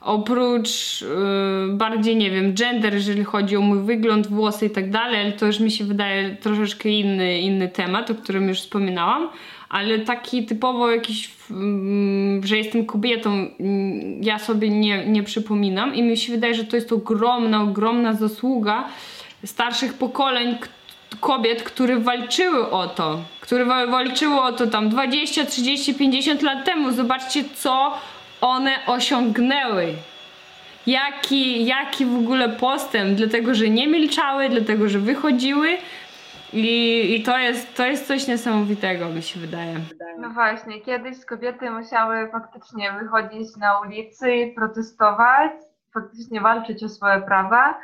oprócz 0.00 1.02
y, 1.02 1.06
bardziej, 1.72 2.16
nie 2.16 2.30
wiem, 2.30 2.54
gender, 2.54 2.94
jeżeli 2.94 3.24
chodzi 3.24 3.56
o 3.56 3.60
mój 3.60 3.82
wygląd, 3.82 4.26
włosy 4.26 4.66
i 4.66 4.70
tak 4.70 4.90
dalej, 4.90 5.20
ale 5.20 5.32
to 5.32 5.46
już 5.46 5.60
mi 5.60 5.70
się 5.70 5.84
wydaje 5.84 6.36
troszeczkę 6.36 6.88
inny, 6.88 7.40
inny 7.40 7.68
temat, 7.68 8.10
o 8.10 8.14
którym 8.14 8.48
już 8.48 8.60
wspominałam, 8.60 9.28
ale 9.72 9.98
taki 9.98 10.46
typowo 10.46 10.90
jakiś, 10.90 11.30
mm, 11.50 12.46
że 12.46 12.56
jestem 12.58 12.86
kobietą, 12.86 13.30
mm, 13.30 14.22
ja 14.22 14.38
sobie 14.38 14.70
nie, 14.70 15.06
nie 15.06 15.22
przypominam 15.22 15.94
i 15.94 16.02
mi 16.02 16.16
się 16.16 16.32
wydaje, 16.32 16.54
że 16.54 16.64
to 16.64 16.76
jest 16.76 16.92
ogromna, 16.92 17.62
ogromna 17.62 18.12
zasługa 18.12 18.88
starszych 19.44 19.94
pokoleń 19.94 20.56
kobiet, 21.20 21.62
które 21.62 21.96
walczyły 21.96 22.70
o 22.70 22.86
to, 22.86 23.20
które 23.40 23.64
wa- 23.64 23.86
walczyły 23.86 24.40
o 24.40 24.52
to 24.52 24.66
tam 24.66 24.88
20, 24.88 25.46
30, 25.46 25.94
50 25.94 26.42
lat 26.42 26.64
temu. 26.64 26.92
Zobaczcie, 26.92 27.44
co 27.54 27.92
one 28.40 28.72
osiągnęły. 28.86 29.86
Jaki, 30.86 31.64
jaki 31.66 32.04
w 32.06 32.16
ogóle 32.16 32.48
postęp, 32.48 33.16
dlatego 33.16 33.54
że 33.54 33.68
nie 33.68 33.88
milczały, 33.88 34.48
dlatego 34.48 34.88
że 34.88 34.98
wychodziły 34.98 35.78
i, 36.52 37.16
i 37.16 37.22
to, 37.22 37.38
jest, 37.38 37.76
to 37.76 37.86
jest 37.86 38.06
coś 38.06 38.26
niesamowitego, 38.26 39.08
mi 39.08 39.22
się 39.22 39.40
wydaje. 39.40 39.74
No 40.18 40.30
właśnie, 40.30 40.80
kiedyś 40.80 41.24
kobiety 41.24 41.70
musiały 41.70 42.28
faktycznie 42.32 42.92
wychodzić 42.92 43.56
na 43.56 43.80
ulicy 43.80 44.34
i 44.34 44.54
protestować, 44.54 45.52
faktycznie 45.94 46.40
walczyć 46.40 46.84
o 46.84 46.88
swoje 46.88 47.20
prawa, 47.20 47.78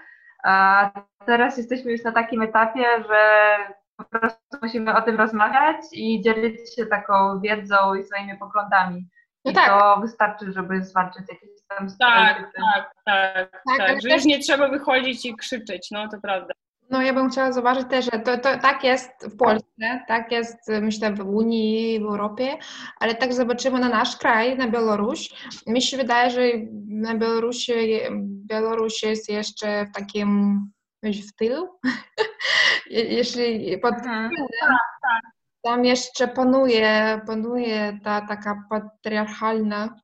a 0.44 0.90
teraz 1.26 1.58
jesteśmy 1.58 1.92
już 1.92 2.04
na 2.04 2.12
takim 2.12 2.42
etapie, 2.42 2.84
że 3.08 3.56
po 3.96 4.04
prostu 4.04 4.58
musimy 4.62 4.96
o 4.96 5.02
tym 5.02 5.16
rozmawiać 5.16 5.76
i 5.92 6.22
dzielić 6.22 6.74
się 6.76 6.86
taką 6.86 7.40
wiedzą 7.40 7.94
i 7.94 8.04
swoimi 8.04 8.38
poglądami. 8.38 9.08
No 9.44 9.50
I 9.50 9.54
tak. 9.54 9.68
to 9.68 10.00
wystarczy, 10.00 10.52
żeby 10.52 10.82
zwalczyć 10.82 11.22
jakieś 11.28 11.50
tam 11.68 11.88
Tak, 11.98 12.36
tak, 12.56 12.92
tak, 13.04 13.62
ale 13.70 13.78
tak, 13.78 14.02
że 14.02 14.08
już 14.08 14.24
nie 14.24 14.38
trzeba 14.38 14.68
wychodzić 14.68 15.26
i 15.26 15.36
krzyczeć, 15.36 15.90
no 15.90 16.08
to 16.08 16.20
prawda. 16.20 16.54
No 16.90 17.02
ja 17.02 17.12
bym 17.12 17.30
chciała 17.30 17.52
zauważyć 17.52 17.88
też, 17.90 18.04
że 18.04 18.10
to, 18.20 18.38
to 18.38 18.58
tak 18.58 18.84
jest 18.84 19.10
w 19.22 19.36
Polsce, 19.36 20.00
tak 20.08 20.32
jest 20.32 20.68
myślę 20.80 21.12
w 21.12 21.20
Unii, 21.26 22.00
w 22.00 22.02
Europie, 22.04 22.56
ale 23.00 23.14
tak 23.14 23.34
zobaczymy 23.34 23.78
na 23.78 23.88
nasz 23.88 24.16
kraj, 24.16 24.56
na 24.58 24.68
Białoruś. 24.68 25.28
Mi 25.66 25.82
się 25.82 25.96
wydaje, 25.96 26.30
że 26.30 26.40
na 26.88 27.14
Białorusi, 27.14 27.72
Białoruś 28.46 29.02
jest 29.02 29.28
jeszcze 29.28 29.86
w 29.86 29.92
takim, 29.92 30.60
w 31.02 31.32
tylu. 31.38 31.68
Je- 32.90 33.04
Jeśli 33.04 33.78
pod 33.78 33.94
Mhm. 33.94 34.30
tam 35.62 35.84
jeszcze 35.84 36.28
panuje, 36.28 37.20
panuje 37.26 37.98
ta 38.04 38.20
taka 38.20 38.62
patriarchalna, 38.70 40.00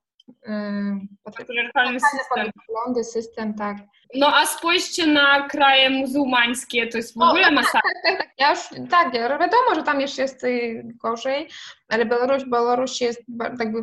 Patriarchalny 1.23 1.99
system. 1.99 2.51
poglądy, 2.67 3.03
system, 3.03 3.53
tak. 3.53 3.77
No 4.15 4.35
a 4.35 4.45
spójrzcie 4.45 5.07
na 5.07 5.47
kraje 5.47 5.89
muzułmańskie, 5.89 6.87
to 6.87 6.97
jest 6.97 7.13
w 7.13 7.21
ogóle 7.21 7.51
masakra. 7.51 7.91
Tak, 8.03 8.17
tak, 8.17 8.29
ja 8.37 8.49
już, 8.49 8.59
tak, 8.89 9.13
wiadomo, 9.13 9.75
że 9.75 9.83
tam 9.83 10.01
jeszcze 10.01 10.21
jest 10.21 10.43
y, 10.43 10.83
gorzej, 11.03 11.49
ale 11.89 12.05
Białoruś, 12.05 12.43
Białoruś 12.45 13.01
jest 13.01 13.21
jakby, 13.59 13.81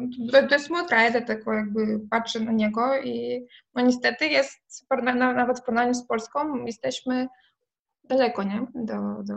to, 0.48 0.55
jest 0.55 0.70
mój 0.70 0.87
kraj, 0.87 1.11
dlatego 1.11 1.52
jakby 1.52 2.00
patrzę 2.11 2.40
na 2.40 2.52
niego 2.52 2.98
i 2.98 3.46
no 3.74 3.83
niestety 3.83 4.26
jest, 4.26 4.87
nawet 5.14 5.61
w 5.61 5.62
porównaniu 5.62 5.94
z 5.94 6.07
Polską, 6.07 6.64
jesteśmy 6.64 7.28
daleko, 8.05 8.42
nie? 8.42 8.66
Do, 8.74 8.94
do... 9.22 9.37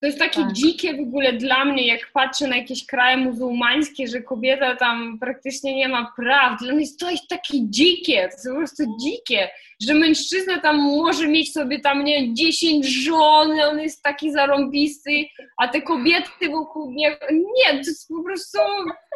To 0.00 0.06
jest 0.06 0.18
takie 0.18 0.40
Tak. 0.42 0.52
dzikie 0.52 0.96
w 0.96 1.00
ogóle 1.00 1.32
dla 1.32 1.64
mnie, 1.64 1.86
jak 1.86 2.10
patrzę 2.12 2.46
na 2.48 2.56
jakieś 2.56 2.86
kraje 2.86 3.16
muzułmańskie, 3.16 4.08
że 4.08 4.20
kobieta 4.22 4.76
tam 4.76 5.18
praktycznie 5.20 5.76
nie 5.76 5.88
ma 5.88 6.12
praw. 6.16 6.60
Dla 6.60 6.72
mnie 6.74 6.86
to 7.00 7.10
jest 7.10 7.28
takie 7.28 7.54
dzikie, 7.62 8.14
to 8.16 8.22
jest 8.34 8.48
po 8.48 8.54
prostu 8.56 8.82
dzikie, 9.00 9.48
że 9.82 9.94
mężczyzna 9.94 10.60
tam 10.60 10.76
może 10.76 11.28
mieć 11.28 11.52
sobie 11.52 11.80
tam, 11.80 12.04
nie 12.04 12.20
wiem, 12.22 12.36
10 12.36 12.86
żon, 12.86 13.60
on 13.70 13.80
jest 13.80 14.02
taki 14.02 14.32
zarąbisty, 14.32 15.10
a 15.56 15.68
te 15.68 15.82
kobiety 15.82 16.48
wokół 16.50 16.90
niego, 16.90 17.26
nie, 17.30 17.70
to 17.72 17.76
jest 17.76 18.08
po 18.08 18.22
prostu 18.22 18.58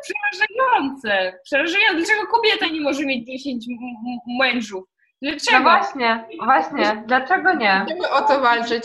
przerażające. 0.03 1.39
Przerażające. 1.45 1.97
Dlaczego 1.97 2.27
kobieta 2.27 2.67
nie 2.67 2.81
może 2.81 3.07
mieć 3.07 3.27
10 3.27 3.65
m- 3.69 3.77
m- 4.07 4.37
mężów? 4.39 4.85
No 5.23 5.31
Dlaczego? 5.31 5.63
właśnie, 5.63 6.25
właśnie, 6.45 7.03
dlaczego 7.07 7.55
nie? 7.55 7.83
Chcemy 7.87 8.11
o 8.11 8.23
to 8.23 8.41
walczyć. 8.41 8.85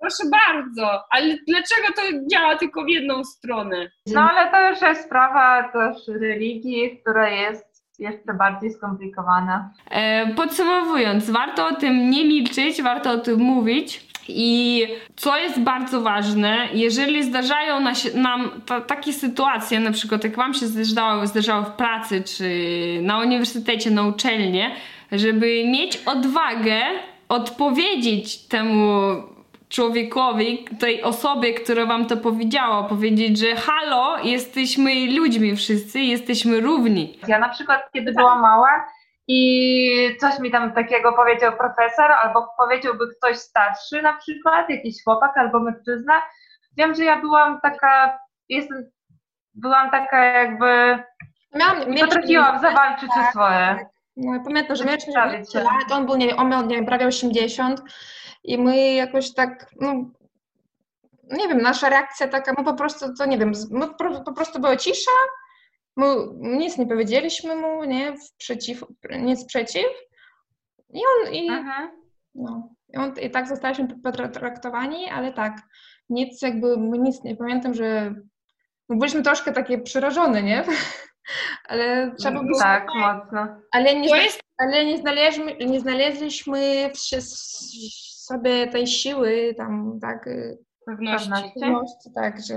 Proszę 0.00 0.24
bardzo, 0.30 1.04
ale 1.10 1.36
dlaczego 1.48 1.86
to 1.96 2.02
działa 2.30 2.56
tylko 2.56 2.84
w 2.84 2.88
jedną 2.88 3.24
stronę? 3.24 3.90
No 4.06 4.20
ale 4.30 4.50
to 4.50 4.70
już 4.70 4.80
jest 4.80 5.04
sprawa 5.06 5.68
też 5.72 5.96
religii, 6.08 6.98
która 7.00 7.28
jest 7.30 7.84
jeszcze 7.98 8.34
bardziej 8.34 8.70
skomplikowana. 8.70 9.70
E, 9.90 10.34
Podsumowując, 10.34 11.30
warto 11.30 11.66
o 11.66 11.74
tym 11.74 12.10
nie 12.10 12.24
milczeć, 12.24 12.82
warto 12.82 13.10
o 13.10 13.18
tym 13.18 13.38
mówić. 13.40 14.10
I 14.28 14.86
co 15.16 15.38
jest 15.38 15.60
bardzo 15.60 16.00
ważne, 16.00 16.68
jeżeli 16.72 17.22
zdarzają 17.24 17.80
nam 18.14 18.50
ta, 18.66 18.80
takie 18.80 19.12
sytuacje, 19.12 19.80
na 19.80 19.90
przykład 19.92 20.24
jak 20.24 20.36
Wam 20.36 20.54
się 20.54 20.66
zdarzało, 20.66 21.26
zdarzało 21.26 21.62
w 21.62 21.72
pracy, 21.72 22.22
czy 22.22 22.48
na 23.02 23.18
uniwersytecie, 23.18 23.90
na 23.90 24.02
uczelnie, 24.06 24.70
żeby 25.12 25.46
mieć 25.46 25.96
odwagę 26.06 26.80
odpowiedzieć 27.28 28.48
temu 28.48 29.12
człowiekowi, 29.70 30.68
tej 30.80 31.02
osobie, 31.02 31.54
która 31.54 31.86
Wam 31.86 32.06
to 32.06 32.16
powiedziała, 32.16 32.82
powiedzieć, 32.82 33.38
że 33.38 33.56
halo, 33.56 34.18
jesteśmy 34.18 34.90
ludźmi 35.16 35.56
wszyscy, 35.56 36.00
jesteśmy 36.00 36.60
równi. 36.60 37.18
Ja 37.28 37.38
na 37.38 37.48
przykład, 37.48 37.92
kiedy 37.92 38.12
byłam 38.12 38.40
mała 38.40 38.84
i 39.28 40.16
coś 40.20 40.38
mi 40.38 40.50
tam 40.50 40.72
takiego 40.72 41.12
powiedział 41.12 41.52
profesor, 41.56 42.12
albo 42.22 42.48
powiedziałby 42.58 43.04
ktoś 43.16 43.36
starszy 43.36 44.02
na 44.02 44.12
przykład, 44.12 44.70
jakiś 44.70 45.04
chłopak 45.04 45.38
albo 45.38 45.60
mężczyzna, 45.60 46.22
wiem, 46.76 46.94
że 46.94 47.04
ja 47.04 47.20
byłam 47.20 47.60
taka, 47.60 48.18
jestem, 48.48 48.90
byłam 49.54 49.90
taka 49.90 50.24
jakby, 50.24 50.98
Miałam, 51.54 51.90
nie 51.90 52.04
potrafiłam 52.04 52.60
zawalczyć 52.60 53.08
tak, 53.14 53.28
o 53.28 53.30
swoje. 53.30 53.56
Tak. 53.56 53.86
No, 54.16 54.40
pamiętam, 54.44 54.76
że 54.76 54.84
się. 54.84 54.98
19 54.98 55.58
lat, 55.58 55.92
on 55.92 56.06
był, 56.06 56.16
nie 56.16 56.26
wiem, 56.26 56.38
on 56.38 56.48
miał 56.48 56.66
nie 56.66 56.76
wiem, 56.76 56.86
prawie 56.86 57.06
80 57.06 57.82
i 58.44 58.58
my 58.58 58.92
jakoś 58.94 59.34
tak, 59.34 59.66
no, 59.80 59.92
nie 61.30 61.48
wiem, 61.48 61.62
nasza 61.62 61.88
reakcja 61.88 62.28
taka, 62.28 62.54
my 62.58 62.64
po 62.64 62.74
prostu, 62.74 63.14
to 63.18 63.26
nie 63.26 63.38
wiem, 63.38 63.52
my 63.70 63.88
po, 63.88 64.20
po 64.24 64.32
prostu 64.32 64.60
była 64.60 64.76
cisza, 64.76 65.10
my 65.96 66.06
nic 66.40 66.78
nie 66.78 66.86
powiedzieliśmy 66.86 67.56
mu, 67.56 67.84
nie, 67.84 68.12
w 68.12 68.36
przeciw, 68.38 68.84
nic 69.20 69.44
przeciw 69.44 69.86
i 70.92 70.98
on, 70.98 71.32
i, 71.34 71.50
no, 72.34 72.68
i, 72.88 72.96
on, 72.96 73.14
i 73.22 73.30
tak 73.30 73.48
zostaliśmy 73.48 73.88
potraktowani, 74.02 75.08
ale 75.08 75.32
tak, 75.32 75.62
nic 76.08 76.42
jakby, 76.42 76.76
my 76.76 76.98
nic 76.98 77.22
nie 77.24 77.36
pamiętam, 77.36 77.74
że 77.74 78.14
no, 78.88 78.96
byliśmy 78.96 79.22
troszkę 79.22 79.52
takie 79.52 79.78
przerażone, 79.78 80.42
nie? 80.42 80.64
Ale 81.68 82.14
trzeba 82.18 82.42
było, 82.42 82.58
Tak, 82.58 82.86
mocno. 82.94 83.46
ale 83.72 83.94
nie, 84.00 84.08
ale 84.58 84.84
nie 84.84 84.98
znaleźliśmy, 84.98 85.66
nie 85.66 85.80
znaleźliśmy 85.80 86.90
sobie 88.30 88.66
tej 88.66 88.86
siły 88.86 89.54
tam, 89.56 89.98
tak, 90.00 90.26
y, 90.26 90.58
pewności. 90.86 91.30
Pewności. 91.60 92.10
tak, 92.14 92.42
że, 92.42 92.56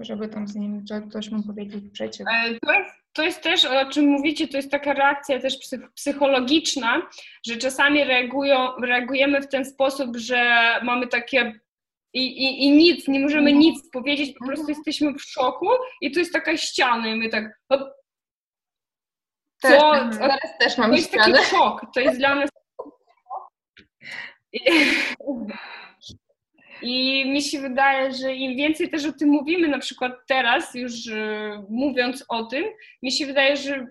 żeby 0.00 0.28
tam 0.28 0.48
z 0.48 0.54
nim 0.56 0.86
co- 0.86 1.08
coś 1.12 1.30
mu 1.30 1.42
powiedzieć 1.42 1.84
przeciw. 1.92 2.26
E, 2.28 2.58
To 2.66 2.72
jest, 2.72 2.90
to 3.12 3.22
jest 3.22 3.42
też, 3.42 3.64
o 3.64 3.84
czym 3.90 4.04
mówicie, 4.04 4.48
to 4.48 4.56
jest 4.56 4.70
taka 4.70 4.92
reakcja 4.92 5.40
też 5.40 5.58
psy- 5.58 5.88
psychologiczna, 5.94 7.02
że 7.46 7.56
czasami 7.56 8.04
reagują, 8.04 8.76
reagujemy 8.82 9.40
w 9.42 9.48
ten 9.48 9.64
sposób, 9.64 10.16
że 10.16 10.60
mamy 10.82 11.06
takie 11.06 11.60
i, 12.14 12.22
i, 12.26 12.64
i 12.66 12.70
nic, 12.72 13.08
nie 13.08 13.20
możemy 13.20 13.52
nic 13.52 13.90
powiedzieć, 13.90 14.36
po 14.38 14.46
prostu 14.46 14.68
jesteśmy 14.68 15.14
w 15.14 15.22
szoku 15.22 15.66
i 16.00 16.10
to 16.12 16.18
jest 16.20 16.32
taka 16.32 16.56
ściana 16.56 17.08
i 17.08 17.14
my 17.18 17.28
tak, 17.28 17.58
hop, 17.72 17.80
Też, 19.62 19.80
co, 19.80 19.90
tak, 19.90 20.16
teraz 20.18 20.40
też 20.60 20.78
mam 20.78 20.90
to 20.90 20.96
jest 20.96 21.12
taki 21.12 21.22
ścianę. 21.30 21.44
szok, 21.44 21.80
to 21.94 22.00
jest 22.00 22.18
dla 22.18 22.34
nas 22.34 22.50
I, 24.52 24.60
I 26.82 27.24
mi 27.32 27.42
się 27.42 27.60
wydaje, 27.60 28.12
że 28.12 28.34
im 28.34 28.56
więcej 28.56 28.90
też 28.90 29.06
o 29.06 29.12
tym 29.12 29.28
mówimy, 29.28 29.68
na 29.68 29.78
przykład 29.78 30.12
teraz, 30.28 30.74
już 30.74 31.08
e, 31.08 31.64
mówiąc 31.68 32.24
o 32.28 32.44
tym, 32.44 32.64
mi 33.02 33.12
się 33.12 33.26
wydaje, 33.26 33.56
że 33.56 33.86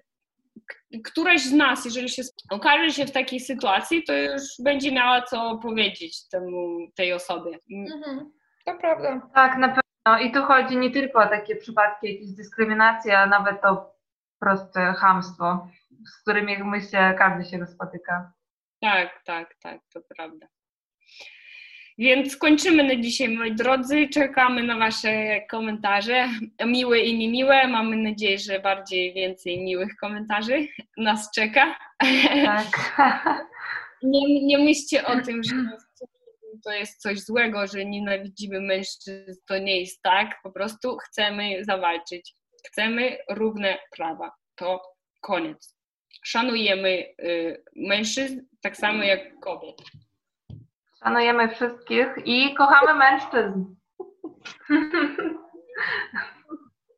któraś 1.04 1.42
z 1.42 1.54
nas, 1.54 1.86
jeżeli 1.86 2.10
się 2.10 2.22
okaże 2.50 2.90
się 2.90 3.06
w 3.06 3.12
takiej 3.12 3.40
sytuacji, 3.40 4.04
to 4.04 4.14
już 4.14 4.42
będzie 4.60 4.92
miała 4.92 5.22
co 5.22 5.58
powiedzieć 5.58 6.30
temu, 6.30 6.88
tej 6.96 7.14
osobie. 7.14 7.60
Mhm, 7.72 8.32
to 8.66 8.78
prawda. 8.78 9.30
Tak, 9.36 9.58
na 9.58 9.68
pewno. 9.68 10.28
I 10.28 10.32
tu 10.32 10.44
chodzi 10.44 10.78
nie 10.78 10.92
tylko 10.92 11.20
o 11.20 11.28
takie 11.28 11.56
przypadki 11.56 12.14
jakiejś 12.14 12.32
dyskryminacji, 12.32 13.12
a 13.12 13.26
nawet 13.26 13.66
o 13.66 13.94
proste 14.40 14.94
chamstwo, 14.94 15.68
z 16.06 16.22
którym 16.22 16.50
jak 16.50 16.64
myślę 16.66 17.16
każdy 17.18 17.50
się 17.50 17.68
spotyka. 17.68 18.32
Tak, 18.82 19.24
tak, 19.26 19.56
tak, 19.62 19.82
to 19.94 20.02
prawda. 20.16 20.48
Więc 22.00 22.38
kończymy 22.38 22.84
na 22.84 22.96
dzisiaj, 22.96 23.30
moi 23.30 23.56
drodzy. 23.56 24.08
Czekamy 24.08 24.64
na 24.64 24.78
Wasze 24.78 25.42
komentarze, 25.50 26.30
miłe 26.66 27.00
i 27.00 27.18
niemiłe. 27.18 27.68
Mamy 27.68 27.96
nadzieję, 27.96 28.38
że 28.38 28.60
bardziej 28.60 29.14
więcej 29.14 29.64
miłych 29.64 29.96
komentarzy 29.96 30.68
nas 30.98 31.32
czeka. 31.36 31.80
Tak. 32.46 32.68
Nie, 34.04 34.46
nie 34.46 34.58
myślcie 34.58 35.06
o 35.06 35.22
tym, 35.22 35.44
że 35.44 35.52
to 36.64 36.72
jest 36.72 37.02
coś 37.02 37.20
złego, 37.20 37.68
że 37.68 37.86
nienawidzimy 37.86 38.62
mężczyzn. 38.62 39.42
To 39.48 39.58
nie 39.58 39.80
jest 39.80 40.02
tak. 40.02 40.36
Po 40.44 40.52
prostu 40.52 40.98
chcemy 40.98 41.66
zawalczyć. 41.66 42.36
Chcemy 42.68 43.18
równe 43.30 43.78
prawa. 43.98 44.32
To 44.56 44.82
koniec. 45.22 45.76
Szanujemy 46.24 47.06
y, 47.24 47.64
mężczyzn 47.76 48.40
tak 48.62 48.78
samo 48.78 49.04
jak 49.04 49.40
kobiet. 49.40 49.76
Szanujemy 51.04 51.50
wszystkich 51.50 52.08
i 52.26 52.54
kochamy 52.54 52.94
mężczyzn. 52.94 53.66